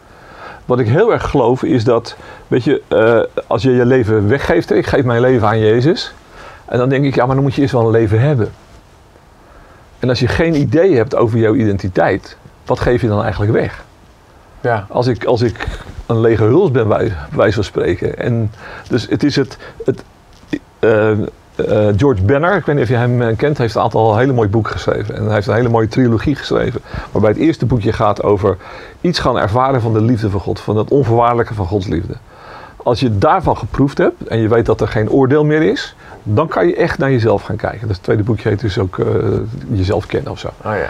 Wat 0.64 0.78
ik 0.78 0.88
heel 0.88 1.12
erg 1.12 1.30
geloof 1.30 1.62
is 1.62 1.84
dat, 1.84 2.16
weet 2.46 2.64
je, 2.64 2.82
uh, 2.88 3.42
als 3.46 3.62
je 3.62 3.70
je 3.70 3.84
leven 3.84 4.28
weggeeft, 4.28 4.70
ik 4.70 4.86
geef 4.86 5.04
mijn 5.04 5.20
leven 5.20 5.48
aan 5.48 5.58
Jezus. 5.58 6.14
En 6.64 6.78
dan 6.78 6.88
denk 6.88 7.04
ik, 7.04 7.14
ja, 7.14 7.26
maar 7.26 7.34
dan 7.34 7.44
moet 7.44 7.54
je 7.54 7.60
eerst 7.60 7.72
wel 7.72 7.84
een 7.84 7.90
leven 7.90 8.20
hebben. 8.20 8.52
En 9.98 10.08
als 10.08 10.20
je 10.20 10.28
geen 10.28 10.54
idee 10.54 10.96
hebt 10.96 11.16
over 11.16 11.38
jouw 11.38 11.54
identiteit, 11.54 12.36
wat 12.66 12.80
geef 12.80 13.00
je 13.00 13.08
dan 13.08 13.22
eigenlijk 13.22 13.52
weg? 13.52 13.86
Ja. 14.60 14.86
Als, 14.88 15.06
ik, 15.06 15.24
als 15.24 15.40
ik 15.40 15.66
een 16.06 16.20
lege 16.20 16.44
huls 16.44 16.70
ben, 16.70 16.88
bij 16.88 17.12
wijze 17.30 17.54
van 17.54 17.64
spreken. 17.64 18.18
En 18.18 18.52
dus 18.88 19.06
het 19.08 19.22
is 19.24 19.36
het. 19.36 19.58
het 19.84 20.02
uh, 20.80 21.10
uh, 21.66 21.88
George 21.96 22.22
Banner, 22.22 22.56
ik 22.56 22.64
weet 22.64 22.74
niet 22.74 22.84
of 22.84 22.90
je 22.90 22.96
hem 22.96 23.22
eh, 23.22 23.36
kent, 23.36 23.58
heeft 23.58 23.74
een 23.74 23.80
aantal 23.80 24.16
hele 24.16 24.32
mooie 24.32 24.48
boeken 24.48 24.72
geschreven. 24.72 25.14
En 25.14 25.24
hij 25.24 25.34
heeft 25.34 25.46
een 25.46 25.54
hele 25.54 25.68
mooie 25.68 25.88
trilogie 25.88 26.34
geschreven. 26.34 26.80
Waarbij 27.10 27.30
het 27.30 27.40
eerste 27.40 27.66
boekje 27.66 27.92
gaat 27.92 28.22
over 28.22 28.56
iets 29.00 29.18
gaan 29.18 29.38
ervaren 29.38 29.80
van 29.80 29.92
de 29.92 30.00
liefde 30.00 30.30
van 30.30 30.40
God. 30.40 30.60
Van 30.60 30.76
het 30.76 30.90
onvoorwaardelijke 30.90 31.54
van 31.54 31.66
Gods 31.66 31.86
liefde. 31.86 32.14
Als 32.76 33.00
je 33.00 33.18
daarvan 33.18 33.56
geproefd 33.56 33.98
hebt 33.98 34.26
en 34.26 34.38
je 34.38 34.48
weet 34.48 34.66
dat 34.66 34.80
er 34.80 34.88
geen 34.88 35.10
oordeel 35.10 35.44
meer 35.44 35.62
is, 35.62 35.94
dan 36.22 36.48
kan 36.48 36.66
je 36.66 36.76
echt 36.76 36.98
naar 36.98 37.10
jezelf 37.10 37.42
gaan 37.42 37.56
kijken. 37.56 37.86
Dus 37.86 37.96
het 37.96 38.04
tweede 38.04 38.22
boekje 38.22 38.48
heet 38.48 38.60
dus 38.60 38.78
ook 38.78 38.96
uh, 38.96 39.06
jezelf 39.70 40.06
kennen 40.06 40.32
of 40.32 40.38
zo. 40.38 40.48
Oh 40.64 40.72
ja. 40.76 40.88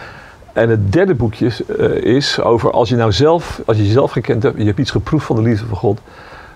En 0.58 0.68
het 0.68 0.92
derde 0.92 1.14
boekje 1.14 1.50
uh, 1.78 2.14
is 2.14 2.40
over 2.40 2.70
als 2.70 2.88
je 2.88 2.96
nou 2.96 3.12
zelf, 3.12 3.60
als 3.66 3.76
je 3.76 3.86
jezelf 3.86 4.10
gekend 4.10 4.42
hebt, 4.42 4.58
je 4.58 4.64
hebt 4.64 4.78
iets 4.78 4.90
geproefd 4.90 5.26
van 5.26 5.36
de 5.36 5.42
liefde 5.42 5.66
van 5.66 5.76
God, 5.76 6.00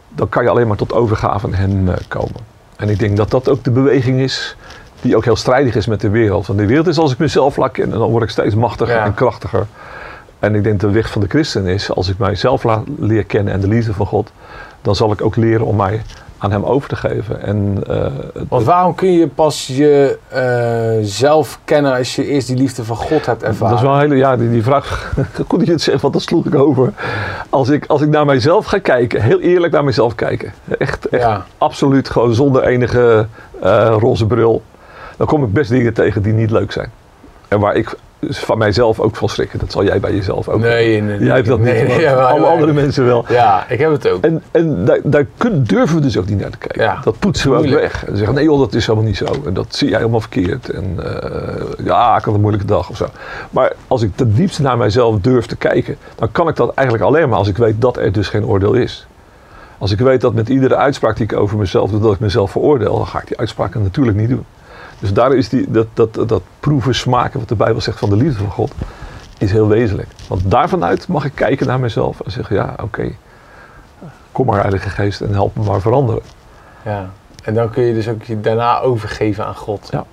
dan 0.09 0.29
kan 0.29 0.43
je 0.43 0.49
alleen 0.49 0.67
maar 0.67 0.77
tot 0.77 0.93
overgave 0.93 1.47
aan 1.47 1.55
hem 1.55 1.89
eh, 1.89 1.97
komen. 2.09 2.41
En 2.77 2.89
ik 2.89 2.99
denk 2.99 3.17
dat 3.17 3.31
dat 3.31 3.49
ook 3.49 3.65
de 3.65 3.71
beweging 3.71 4.21
is 4.21 4.57
die 5.01 5.17
ook 5.17 5.25
heel 5.25 5.37
strijdig 5.37 5.75
is 5.75 5.87
met 5.87 6.01
de 6.01 6.09
wereld. 6.09 6.47
Want 6.47 6.59
de 6.59 6.67
wereld 6.67 6.87
is 6.87 6.99
als 6.99 7.13
ik 7.13 7.19
mezelf 7.19 7.57
laat 7.57 7.73
kennen, 7.73 7.99
dan 7.99 8.11
word 8.11 8.23
ik 8.23 8.31
steeds 8.31 8.55
machtiger 8.55 8.95
Ja. 8.95 9.05
en 9.05 9.15
krachtiger. 9.15 9.67
En 10.39 10.55
ik 10.55 10.63
denk 10.63 10.81
de 10.81 10.91
weg 10.91 11.11
van 11.11 11.21
de 11.21 11.29
christen 11.29 11.67
is, 11.67 11.91
als 11.91 12.09
ik 12.09 12.19
mijzelf 12.19 12.63
laat 12.63 12.85
leer 12.99 13.25
kennen 13.25 13.53
en 13.53 13.61
de 13.61 13.69
liefde 13.69 13.93
van 13.93 14.07
God, 14.07 14.31
dan 14.81 14.95
zal 14.95 15.13
ik 15.13 15.23
ook 15.23 15.37
leren 15.37 15.67
om 15.67 15.77
mij 15.77 16.03
aan 16.43 16.51
hem 16.51 16.65
over 16.65 16.89
te 16.89 16.97
geven. 16.97 17.43
En, 17.43 17.83
eh, 17.89 18.07
Want 18.49 18.65
waarom 18.65 18.95
kun 18.95 19.13
je 19.13 19.29
pas 19.29 19.67
je 19.67 20.19
eh, 20.29 21.07
zelf 21.09 21.59
kennen 21.65 21.95
als 21.95 22.17
je 22.17 22.27
eerst 22.27 22.47
die 22.47 22.57
liefde 22.57 22.85
van 22.85 22.97
God 22.97 23.27
hebt 23.27 23.43
ervaren? 23.43 23.69
Dat 23.69 23.79
is 23.79 23.85
wel 23.85 23.95
een 23.95 24.01
hele, 24.01 24.17
ja, 24.17 24.37
die, 24.37 24.51
die 24.51 24.63
vraag, 24.63 25.13
goed 25.49 25.59
dat 25.59 25.67
je 25.67 25.73
het 25.73 25.83
zegt, 25.83 26.01
want 26.01 26.13
dat 26.13 26.23
sloeg 26.23 26.47
ik 26.47 26.55
over. 26.55 26.93
Als 27.51 27.69
ik, 27.69 27.85
als 27.87 28.01
ik 28.01 28.09
naar 28.09 28.25
mijzelf 28.25 28.67
ga 28.67 28.79
kijken, 28.79 29.23
heel 29.23 29.41
eerlijk 29.41 29.73
naar 29.73 29.85
mijzelf 29.85 30.15
kijken, 30.15 30.53
echt, 30.79 31.09
echt 31.09 31.23
Ja. 31.23 31.45
absoluut 31.59 32.09
gewoon 32.11 32.35
zonder 32.35 32.63
enige 32.63 33.27
eh, 33.63 33.97
roze 33.99 34.27
bril, 34.27 34.63
dan 35.17 35.27
kom 35.27 35.45
ik 35.45 35.53
best 35.53 35.71
dingen 35.71 35.95
tegen 35.95 36.23
die 36.23 36.33
niet 36.33 36.51
leuk 36.51 36.73
zijn. 36.73 36.91
En 37.49 37.61
waar 37.61 37.75
ik 37.77 37.97
van 38.31 38.59
mijzelf 38.59 39.01
ook 39.01 39.17
van 39.17 39.29
schrikken, 39.29 39.59
dat 39.59 39.73
zal 39.73 39.85
jij 39.85 40.01
bij 40.01 40.15
jezelf 40.15 40.49
ook. 40.49 40.61
Nee, 40.61 41.03
nee, 41.03 41.19
nee. 41.19 41.27
Jij 41.27 41.35
hebt 41.37 41.49
dat 41.49 41.59
Nee, 41.59 41.79
niet, 41.79 41.89
nee, 41.89 41.95
maar 41.97 42.03
jawel, 42.05 42.27
alle 42.27 42.47
andere 42.47 42.73
mensen 42.73 43.05
wel. 43.05 43.25
Ja, 43.29 43.69
ik 43.69 43.79
heb 43.79 43.91
het 43.91 44.09
ook. 44.09 44.23
En, 44.25 44.43
en 44.51 44.85
daar, 44.85 44.99
daar 45.05 45.27
kun- 45.37 45.63
durven 45.65 45.97
we 45.97 46.03
dus 46.03 46.19
ook 46.19 46.27
niet 46.29 46.41
naar 46.41 46.51
te 46.51 46.59
kijken. 46.59 46.83
Ja, 46.83 47.01
dat 47.05 47.19
poetsen 47.19 47.51
we 47.51 47.57
ook 47.57 47.67
weg. 47.67 48.05
En 48.07 48.17
zeggen, 48.17 48.35
nee 48.35 48.45
joh, 48.45 48.59
dat 48.59 48.75
is 48.75 48.87
helemaal 48.87 49.07
niet 49.09 49.17
zo. 49.17 49.27
En 49.47 49.55
dat 49.55 49.67
zie 49.75 49.89
jij 49.89 49.99
helemaal 49.99 50.21
verkeerd. 50.21 50.71
En 50.71 50.95
eh, 50.99 51.85
ja, 51.85 52.17
ik 52.19 52.25
had 52.25 52.35
een 52.35 52.41
moeilijke 52.41 52.67
dag 52.67 52.91
of 52.91 52.97
zo. 52.97 53.07
Maar 53.51 53.73
als 53.87 54.03
ik 54.03 54.17
ten 54.17 54.35
diepste 54.35 54.63
naar 54.63 54.77
mijzelf 54.77 55.21
durf 55.21 55.47
te 55.47 55.57
kijken, 55.57 55.97
dan 56.15 56.33
kan 56.33 56.49
ik 56.49 56.57
dat 56.57 56.75
eigenlijk 56.75 57.09
alleen 57.09 57.29
maar 57.29 57.39
als 57.39 57.49
ik 57.49 57.57
weet 57.57 57.75
dat 57.81 57.97
er 57.97 58.13
dus 58.13 58.29
geen 58.29 58.47
oordeel 58.47 58.75
is. 58.75 59.07
Als 59.79 59.93
ik 59.93 59.99
weet 59.99 60.21
dat 60.21 60.35
met 60.35 60.49
iedere 60.49 60.77
uitspraak 60.77 61.17
die 61.17 61.25
ik 61.25 61.37
over 61.37 61.59
mezelf 61.59 61.91
doe, 61.91 62.01
dat 62.01 62.13
ik 62.13 62.21
mezelf 62.21 62.51
veroordeel, 62.51 62.97
dan 62.97 63.07
ga 63.07 63.21
ik 63.21 63.27
die 63.29 63.39
uitspraken 63.39 63.83
natuurlijk 63.83 64.17
niet 64.17 64.29
doen. 64.29 64.45
Dus 65.03 65.13
daar 65.13 65.35
is 65.35 65.49
die, 65.49 65.71
dat, 65.71 65.87
dat, 65.93 66.29
dat 66.29 66.43
proeven, 66.61 66.95
smaken, 66.95 67.39
wat 67.39 67.49
de 67.49 67.55
Bijbel 67.55 67.81
zegt 67.81 67.99
van 67.99 68.09
de 68.11 68.17
liefde 68.17 68.39
van 68.39 68.51
God, 68.51 68.73
is 69.39 69.53
heel 69.53 69.69
wezenlijk. 69.69 70.09
Want 70.29 70.51
daarvanuit 70.51 71.09
mag 71.09 71.25
ik 71.25 71.35
kijken 71.35 71.67
naar 71.67 71.81
mezelf 71.81 72.21
en 72.21 72.31
zeggen, 72.31 72.57
ja, 72.57 72.75
oké, 72.83 73.13
kom 74.33 74.47
maar 74.47 74.61
Heilige 74.61 74.89
Geest 74.89 75.21
en 75.21 75.33
help 75.33 75.57
me 75.57 75.65
maar 75.65 75.81
veranderen. 75.81 76.23
Ja. 76.85 77.11
En 77.45 77.55
dan 77.55 77.71
kun 77.71 77.83
je 77.83 77.95
dus 77.95 78.09
ook 78.09 78.23
je 78.23 78.41
daarna 78.41 78.81
overgeven 78.81 79.47
aan 79.47 79.55
God. 79.55 79.89
Ja. 79.91 80.05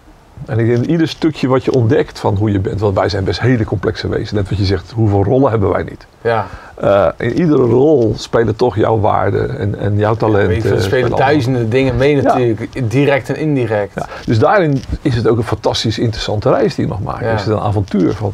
En 0.45 0.59
ik 0.59 0.65
denk 0.65 0.77
dat 0.77 0.85
ieder 0.85 1.07
stukje 1.07 1.47
wat 1.47 1.63
je 1.63 1.71
ontdekt 1.73 2.19
van 2.19 2.35
hoe 2.35 2.51
je 2.51 2.59
bent, 2.59 2.79
want 2.79 2.95
wij 2.95 3.09
zijn 3.09 3.23
best 3.23 3.39
hele 3.41 3.63
complexe 3.65 4.07
wezens. 4.07 4.31
Net 4.31 4.49
wat 4.49 4.57
je 4.57 4.65
zegt, 4.65 4.91
hoeveel 4.91 5.23
rollen 5.23 5.49
hebben 5.49 5.69
wij 5.69 5.83
niet? 5.83 6.05
Ja. 6.21 6.47
Eh, 6.75 7.07
in 7.17 7.39
iedere 7.39 7.61
rol 7.63 8.13
spelen 8.17 8.55
toch 8.55 8.75
jouw 8.75 8.99
waarden 8.99 9.57
en, 9.59 9.79
en 9.79 9.97
jouw 9.97 10.15
talenten. 10.15 10.69
Je, 10.69 10.75
er 10.75 10.81
spelen 10.81 11.15
duizenden 11.15 11.69
dingen 11.69 11.95
mee 11.97 12.15
Ja. 12.15 12.21
natuurlijk. 12.21 12.89
Direct 12.91 13.29
en 13.29 13.35
indirect. 13.35 13.91
Ja, 13.95 14.05
dus 14.25 14.39
daarin 14.39 14.81
is 15.01 15.15
het 15.15 15.27
ook 15.27 15.37
een 15.37 15.43
fantastisch 15.43 15.99
interessante 15.99 16.49
reis 16.49 16.75
die 16.75 16.85
je 16.85 16.91
mag 16.91 17.01
maken. 17.01 17.27
Ja. 17.27 17.33
Is 17.33 17.41
het 17.41 17.49
een 17.49 17.59
avontuur 17.59 18.13
van, 18.13 18.33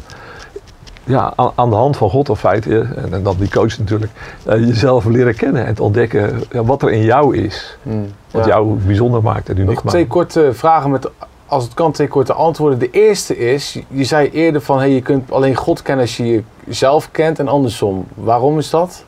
ja, 1.04 1.32
aan, 1.36 1.52
aan 1.54 1.70
de 1.70 1.76
hand 1.76 1.96
van 1.96 2.10
God 2.10 2.30
of 2.30 2.38
feite, 2.38 2.78
en, 2.96 3.12
en 3.12 3.22
dan 3.22 3.36
die 3.38 3.50
coach 3.50 3.78
natuurlijk, 3.78 4.12
eh, 4.44 4.58
jezelf 4.66 5.04
leren 5.04 5.34
kennen 5.34 5.66
en 5.66 5.74
te 5.74 5.82
ontdekken 5.82 6.42
ja, 6.50 6.64
wat 6.64 6.82
er 6.82 6.90
in 6.90 7.02
jou 7.02 7.36
is. 7.36 7.78
Hmm. 7.82 8.06
Wat 8.30 8.44
Ja. 8.44 8.50
jou 8.50 8.74
bijzonder 8.86 9.22
maakt 9.22 9.48
en 9.48 9.54
uniek 9.56 9.66
Nog 9.74 9.76
maakt. 9.82 9.88
twee 9.96 10.06
korte 10.06 10.50
vragen 10.52 10.90
met, 10.90 11.08
als 11.46 11.64
het 11.64 11.74
kan, 11.74 11.92
twee 11.92 12.08
korte 12.08 12.32
antwoorden. 12.32 12.78
De 12.78 12.90
eerste 12.90 13.38
is, 13.38 13.78
je 13.88 14.04
zei 14.04 14.30
eerder 14.30 14.60
van 14.60 14.78
hey, 14.78 14.90
je 14.90 15.02
kunt 15.02 15.32
alleen 15.32 15.54
God 15.54 15.82
kennen 15.82 16.04
als 16.04 16.16
je 16.16 16.42
jezelf 16.64 17.10
kent 17.10 17.38
en 17.38 17.48
andersom. 17.48 18.06
Waarom 18.14 18.58
is 18.58 18.70
dat? 18.70 19.04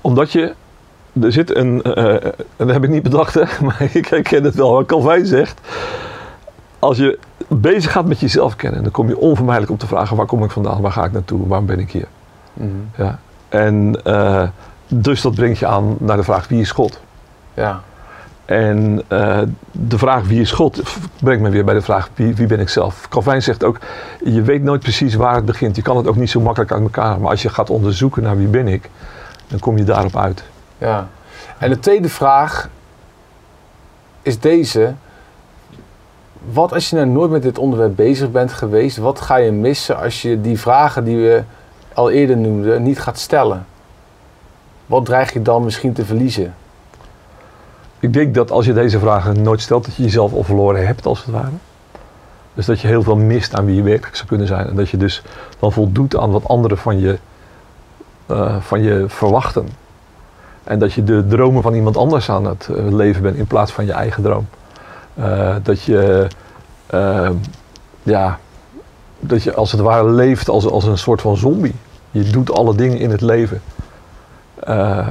Omdat 0.00 0.32
je, 0.32 0.54
er 1.22 1.32
zit 1.32 1.56
een, 1.56 1.82
eh, 1.82 2.24
en 2.24 2.34
dat 2.56 2.70
heb 2.70 2.84
ik 2.84 2.90
niet 2.90 3.02
bedacht, 3.02 3.34
hè, 3.34 3.44
maar 3.64 3.88
ik 3.92 4.06
herken 4.06 4.44
het 4.44 4.54
wel. 4.54 4.72
Wat 4.72 4.86
Calvijn 4.86 5.26
zegt, 5.26 5.60
als 6.78 6.96
je 6.96 7.18
bezig 7.48 7.92
gaat 7.92 8.06
met 8.06 8.20
jezelf 8.20 8.56
kennen, 8.56 8.82
dan 8.82 8.92
kom 8.92 9.08
je 9.08 9.18
onvermijdelijk 9.18 9.72
op 9.72 9.78
te 9.78 9.86
vragen, 9.86 10.16
waar 10.16 10.26
kom 10.26 10.44
ik 10.44 10.50
vandaan, 10.50 10.80
waar 10.80 10.92
ga 10.92 11.04
ik 11.04 11.12
naartoe, 11.12 11.48
waarom 11.48 11.66
ben 11.66 11.78
ik 11.78 11.90
hier? 11.90 12.08
Ja. 12.96 13.18
En 13.48 14.00
eh, 14.04 14.48
dus 14.88 15.20
dat 15.20 15.34
brengt 15.34 15.58
je 15.58 15.66
aan 15.66 15.96
naar 15.98 16.16
de 16.16 16.22
vraag, 16.22 16.48
wie 16.48 16.60
is 16.60 16.70
God? 16.70 17.00
Ja. 17.54 17.82
En 18.50 19.02
eh, 19.08 19.40
de 19.72 19.98
vraag 19.98 20.26
wie 20.26 20.40
is 20.40 20.52
God 20.52 20.82
brengt 21.22 21.42
me 21.42 21.50
weer 21.50 21.64
bij 21.64 21.74
de 21.74 21.82
vraag 21.82 22.10
wie, 22.14 22.34
wie 22.34 22.46
ben 22.46 22.60
ik 22.60 22.68
zelf. 22.68 23.08
Calvijn 23.08 23.42
zegt 23.42 23.64
ook, 23.64 23.78
je 24.24 24.42
weet 24.42 24.62
nooit 24.62 24.80
precies 24.80 25.14
waar 25.14 25.34
het 25.34 25.44
begint. 25.44 25.76
Je 25.76 25.82
kan 25.82 25.96
het 25.96 26.06
ook 26.06 26.16
niet 26.16 26.30
zo 26.30 26.40
makkelijk 26.40 26.72
uit 26.72 26.82
elkaar. 26.82 27.20
Maar 27.20 27.30
als 27.30 27.42
je 27.42 27.48
gaat 27.48 27.70
onderzoeken 27.70 28.22
naar 28.22 28.36
wie 28.36 28.46
ben 28.46 28.68
ik, 28.68 28.90
dan 29.48 29.58
kom 29.58 29.76
je 29.76 29.84
daarop 29.84 30.16
uit. 30.16 30.44
Ja. 30.78 31.08
En 31.58 31.70
de 31.70 31.78
tweede 31.78 32.08
vraag 32.08 32.68
is 34.22 34.38
deze. 34.38 34.94
Wat 36.52 36.72
als 36.72 36.90
je 36.90 36.96
nou 36.96 37.08
nooit 37.08 37.30
met 37.30 37.42
dit 37.42 37.58
onderwerp 37.58 37.96
bezig 37.96 38.30
bent 38.30 38.52
geweest, 38.52 38.96
wat 38.96 39.20
ga 39.20 39.36
je 39.36 39.52
missen 39.52 39.98
als 39.98 40.22
je 40.22 40.40
die 40.40 40.60
vragen 40.60 41.04
die 41.04 41.16
we 41.16 41.42
al 41.94 42.10
eerder 42.10 42.36
noemden 42.36 42.82
niet 42.82 43.00
gaat 43.00 43.18
stellen? 43.18 43.66
Wat 44.86 45.04
dreig 45.04 45.32
je 45.32 45.42
dan 45.42 45.64
misschien 45.64 45.92
te 45.92 46.04
verliezen? 46.04 46.54
Ik 48.00 48.12
denk 48.12 48.34
dat 48.34 48.50
als 48.50 48.66
je 48.66 48.72
deze 48.72 48.98
vragen 48.98 49.42
nooit 49.42 49.60
stelt, 49.60 49.84
dat 49.84 49.94
je 49.94 50.02
jezelf 50.02 50.32
al 50.32 50.42
verloren 50.42 50.86
hebt 50.86 51.06
als 51.06 51.24
het 51.24 51.34
ware. 51.34 51.50
Dus 52.54 52.66
dat 52.66 52.80
je 52.80 52.86
heel 52.86 53.02
veel 53.02 53.16
mist 53.16 53.54
aan 53.54 53.64
wie 53.64 53.76
je 53.76 53.82
werkelijk 53.82 54.16
zou 54.16 54.28
kunnen 54.28 54.46
zijn. 54.46 54.66
En 54.66 54.76
dat 54.76 54.88
je 54.88 54.96
dus 54.96 55.22
dan 55.58 55.72
voldoet 55.72 56.16
aan 56.16 56.30
wat 56.30 56.48
anderen 56.48 56.78
van 56.78 57.00
je, 57.00 57.18
eh, 58.26 58.60
van 58.60 58.82
je 58.82 59.04
verwachten. 59.08 59.68
En 60.64 60.78
dat 60.78 60.92
je 60.92 61.04
de 61.04 61.26
dromen 61.26 61.62
van 61.62 61.74
iemand 61.74 61.96
anders 61.96 62.30
aan 62.30 62.44
het 62.44 62.68
eh, 62.68 62.92
leven 62.92 63.22
bent 63.22 63.36
in 63.36 63.46
plaats 63.46 63.72
van 63.72 63.86
je 63.86 63.92
eigen 63.92 64.22
droom. 64.22 64.46
Eh, 65.14 65.54
dat 65.62 65.82
je, 65.82 66.26
eh, 66.86 67.30
ja, 68.02 68.38
dat 69.18 69.42
je 69.42 69.54
als 69.54 69.72
het 69.72 69.80
ware 69.80 70.10
leeft 70.10 70.48
als, 70.48 70.66
als 70.66 70.84
een 70.84 70.98
soort 70.98 71.20
van 71.20 71.36
zombie. 71.36 71.74
Je 72.10 72.22
doet 72.22 72.52
alle 72.52 72.74
dingen 72.74 72.98
in 72.98 73.10
het 73.10 73.20
leven. 73.20 73.62
Eh, 74.60 75.08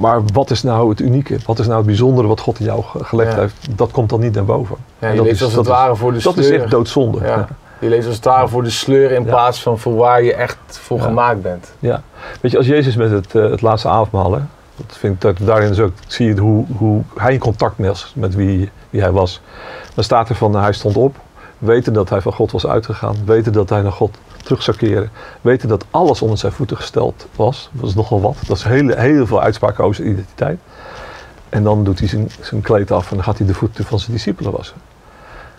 maar 0.00 0.20
wat 0.32 0.50
is 0.50 0.62
nou 0.62 0.88
het 0.90 1.00
unieke? 1.00 1.36
Wat 1.46 1.58
is 1.58 1.64
nou 1.66 1.76
het 1.78 1.86
bijzondere 1.86 2.28
wat 2.28 2.40
God 2.40 2.58
in 2.58 2.64
jou 2.64 2.82
ge- 2.82 3.04
gelegd 3.04 3.32
Ja. 3.32 3.38
heeft? 3.38 3.68
Dat 3.78 3.90
komt 3.90 4.08
dan 4.10 4.20
niet 4.20 4.34
naar 4.34 4.44
boven. 4.44 4.76
Ja, 4.98 5.08
je 5.08 5.16
dat 5.16 5.24
leeft 5.24 5.36
is- 5.36 5.42
als 5.42 5.54
dat 5.54 5.64
het 5.64 5.74
ware 5.74 5.96
voor 5.96 6.12
de 6.12 6.22
Dat 6.22 6.32
sleur. 6.32 6.52
is 6.54 6.60
echt 6.60 6.70
doodzonde. 6.70 7.18
Ja. 7.18 7.26
Ja. 7.26 7.48
Je 7.78 7.88
leeft 7.88 8.06
als 8.06 8.14
het 8.16 8.24
ware 8.24 8.48
voor 8.48 8.62
de 8.62 8.70
sleur 8.70 9.10
in 9.10 9.24
plaats 9.24 9.62
van 9.62 9.78
voor 9.78 9.94
waar 9.94 10.22
je 10.22 10.34
echt 10.34 10.56
voor 10.68 11.00
gemaakt 11.00 11.42
bent. 11.42 11.72
Ja. 11.78 12.02
Weet 12.40 12.50
je, 12.52 12.56
als 12.58 12.66
Jezus 12.66 12.96
met 12.96 13.10
het, 13.10 13.34
eh, 13.34 13.50
het 13.50 13.62
laatste 13.62 13.88
avondmaal, 13.88 14.32
hè, 14.32 14.40
dat 14.76 14.96
vind 14.98 15.14
ik 15.14 15.20
dat 15.20 15.36
daarin 15.46 15.70
is 15.70 15.80
ook, 15.80 15.92
zie 16.06 16.26
je 16.34 16.40
hoe, 16.40 16.64
hoe 16.76 17.02
hij 17.16 17.32
in 17.32 17.38
contact 17.38 17.74
was 17.78 18.12
met 18.16 18.34
wie, 18.34 18.70
wie 18.90 19.00
hij 19.00 19.10
was. 19.12 19.40
Dan 19.94 20.04
staat 20.04 20.28
er 20.28 20.34
van, 20.34 20.54
hij 20.56 20.72
stond 20.72 20.96
op, 20.96 21.16
weten 21.58 21.92
dat 21.92 22.08
hij 22.08 22.20
van 22.20 22.32
God 22.32 22.52
was 22.52 22.66
uitgegaan, 22.66 23.16
weten 23.24 23.52
dat 23.52 23.68
hij 23.68 23.82
naar 23.82 23.92
God 23.92 24.16
terug 24.42 24.62
zou 24.62 24.76
keren, 24.76 25.10
weten 25.40 25.68
dat 25.68 25.84
alles 25.90 26.22
onder 26.22 26.38
zijn 26.38 26.52
voeten 26.52 26.76
gesteld 26.76 27.26
was. 27.36 27.70
Dat 27.72 27.88
is 27.88 27.94
nogal 27.94 28.20
wat. 28.20 28.36
Dat 28.46 28.56
is 28.56 28.62
heel, 28.62 28.88
heel 28.88 29.26
veel 29.26 29.40
uitspraken 29.42 29.84
over 29.84 29.96
zijn 29.96 30.08
identiteit. 30.08 30.58
En 31.48 31.62
dan 31.62 31.84
doet 31.84 31.98
hij 31.98 32.08
zijn, 32.08 32.30
zijn 32.40 32.60
kleed 32.60 32.90
af 32.90 33.10
en 33.10 33.16
dan 33.16 33.24
gaat 33.24 33.38
hij 33.38 33.46
de 33.46 33.54
voeten 33.54 33.84
van 33.84 33.98
zijn 33.98 34.12
discipelen 34.12 34.52
wassen. 34.52 34.76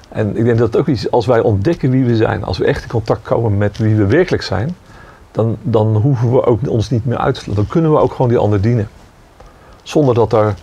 En 0.10 0.38
ik 0.38 0.46
denk 0.46 0.58
dat 0.58 0.68
het 0.68 0.78
ook 0.78 0.88
iets, 0.88 1.12
als 1.12 1.26
wij 1.26 1.40
ontdekken 1.40 1.90
wie 1.90 2.06
we 2.06 2.16
zijn, 2.16 2.44
als 2.44 2.58
we 2.58 2.66
echt 2.66 2.84
in 2.84 2.90
contact 2.90 3.22
komen 3.22 3.58
met 3.58 3.78
wie 3.78 3.96
we 3.96 4.06
werkelijk 4.06 4.44
zijn, 4.44 4.76
dan, 5.32 5.58
dan 5.62 5.96
hoeven 5.96 6.32
we 6.32 6.46
ook 6.46 6.70
ons 6.70 6.90
niet 6.90 7.06
meer 7.06 7.18
uit 7.18 7.36
te 7.36 7.42
sluiten. 7.42 7.66
Dan 7.66 7.74
kunnen 7.74 7.92
we 7.92 7.98
ook 7.98 8.12
gewoon 8.12 8.28
die 8.28 8.38
ander 8.38 8.62
dienen. 8.62 8.90
Zonder 9.84 10.16
dat 10.16 10.34
er 10.34 10.54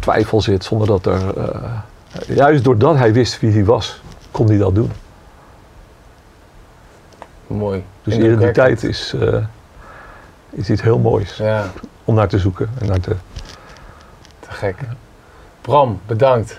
twijfel 0.00 0.40
zit, 0.40 0.64
zonder 0.64 0.86
dat 0.86 1.06
er. 1.06 1.38
eh, 1.38 2.36
juist 2.36 2.64
doordat 2.64 2.96
hij 2.96 3.12
wist 3.12 3.40
wie 3.40 3.52
hij 3.52 3.64
was, 3.64 4.00
kon 4.30 4.46
hij 4.46 4.58
dat 4.58 4.74
doen. 4.74 4.90
Mooi. 7.48 7.84
Dus 8.02 8.14
identiteit 8.14 8.82
is, 8.82 9.14
eh, 9.20 9.44
is 10.50 10.70
iets 10.70 10.82
heel 10.82 10.98
moois 10.98 11.36
Ja, 11.36 11.70
om 12.04 12.14
naar 12.14 12.28
te 12.28 12.38
zoeken. 12.38 12.70
En 12.80 12.86
naar 12.86 13.00
te, 13.00 13.16
te 14.40 14.50
gek. 14.50 14.76
Bram, 15.60 16.00
bedankt. 16.06 16.58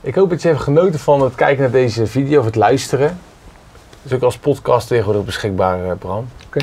Ik 0.00 0.14
hoop 0.14 0.30
dat 0.30 0.42
je 0.42 0.48
hebt 0.48 0.60
genoten 0.60 1.00
van 1.00 1.20
het 1.20 1.34
kijken 1.34 1.62
naar 1.62 1.70
deze 1.70 2.06
video 2.06 2.38
of 2.38 2.44
het 2.44 2.54
luisteren. 2.54 3.06
Het 3.06 4.12
is 4.12 4.12
ook 4.12 4.22
als 4.22 4.38
podcast 4.38 4.88
tegenwoordig 4.88 5.24
beschikbaar, 5.24 5.84
eh, 5.84 5.96
Bram. 5.98 6.26
Oké. 6.46 6.60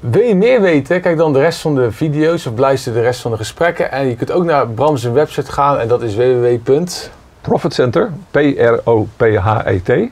Wil 0.00 0.22
je 0.22 0.34
meer 0.34 0.60
weten? 0.60 1.00
Kijk 1.00 1.16
dan 1.16 1.32
de 1.32 1.38
rest 1.38 1.60
van 1.60 1.74
de 1.74 1.92
video's 1.92 2.46
of 2.46 2.58
luister 2.58 2.92
de 2.92 3.00
rest 3.00 3.20
van 3.20 3.30
de 3.30 3.36
gesprekken. 3.36 3.90
En 3.90 4.06
je 4.06 4.16
kunt 4.16 4.30
ook 4.30 4.44
naar 4.44 4.68
Bram 4.68 4.96
zijn 4.96 5.12
website 5.12 5.52
gaan 5.52 5.78
en 5.78 5.88
dat 5.88 6.02
is 6.02 6.14
www.center. 6.14 7.10
Profit 7.46 7.74
Center, 7.74 8.12
P-R-O-P-H-E-T, 8.30 10.10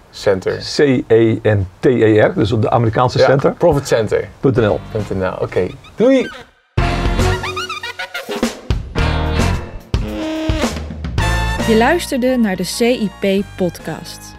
C-E-N-T-E-R, 0.61 2.33
dus 2.35 2.53
op 2.53 2.62
de 2.62 2.70
Amerikaanse 2.70 3.18
Ja, 3.18 3.25
center.nl. 3.25 3.57
profitcenter.nl. 3.59 5.35
Oké, 5.40 5.66
doei! 5.97 6.31
Je 11.66 11.75
luisterde 11.77 12.37
naar 12.37 12.57
de 12.57 12.64
CIP-podcast. 12.64 14.35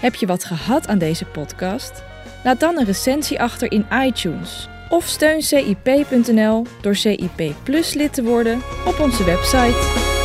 Heb 0.00 0.14
je 0.14 0.26
wat 0.26 0.44
gehad 0.44 0.88
aan 0.88 0.98
deze 0.98 1.24
podcast? 1.24 2.02
Laat 2.44 2.60
dan 2.60 2.78
een 2.78 2.84
recensie 2.84 3.40
achter 3.40 3.72
in 3.72 3.86
iTunes 4.04 4.68
Of 4.88 5.06
steun 5.06 5.42
CIP.nl 5.42 6.66
door 6.80 6.94
CIP 6.94 7.54
Plus 7.62 7.94
lid 7.94 8.14
te 8.14 8.22
worden 8.22 8.62
op 8.86 9.00
onze 9.00 9.24
website. 9.24 10.15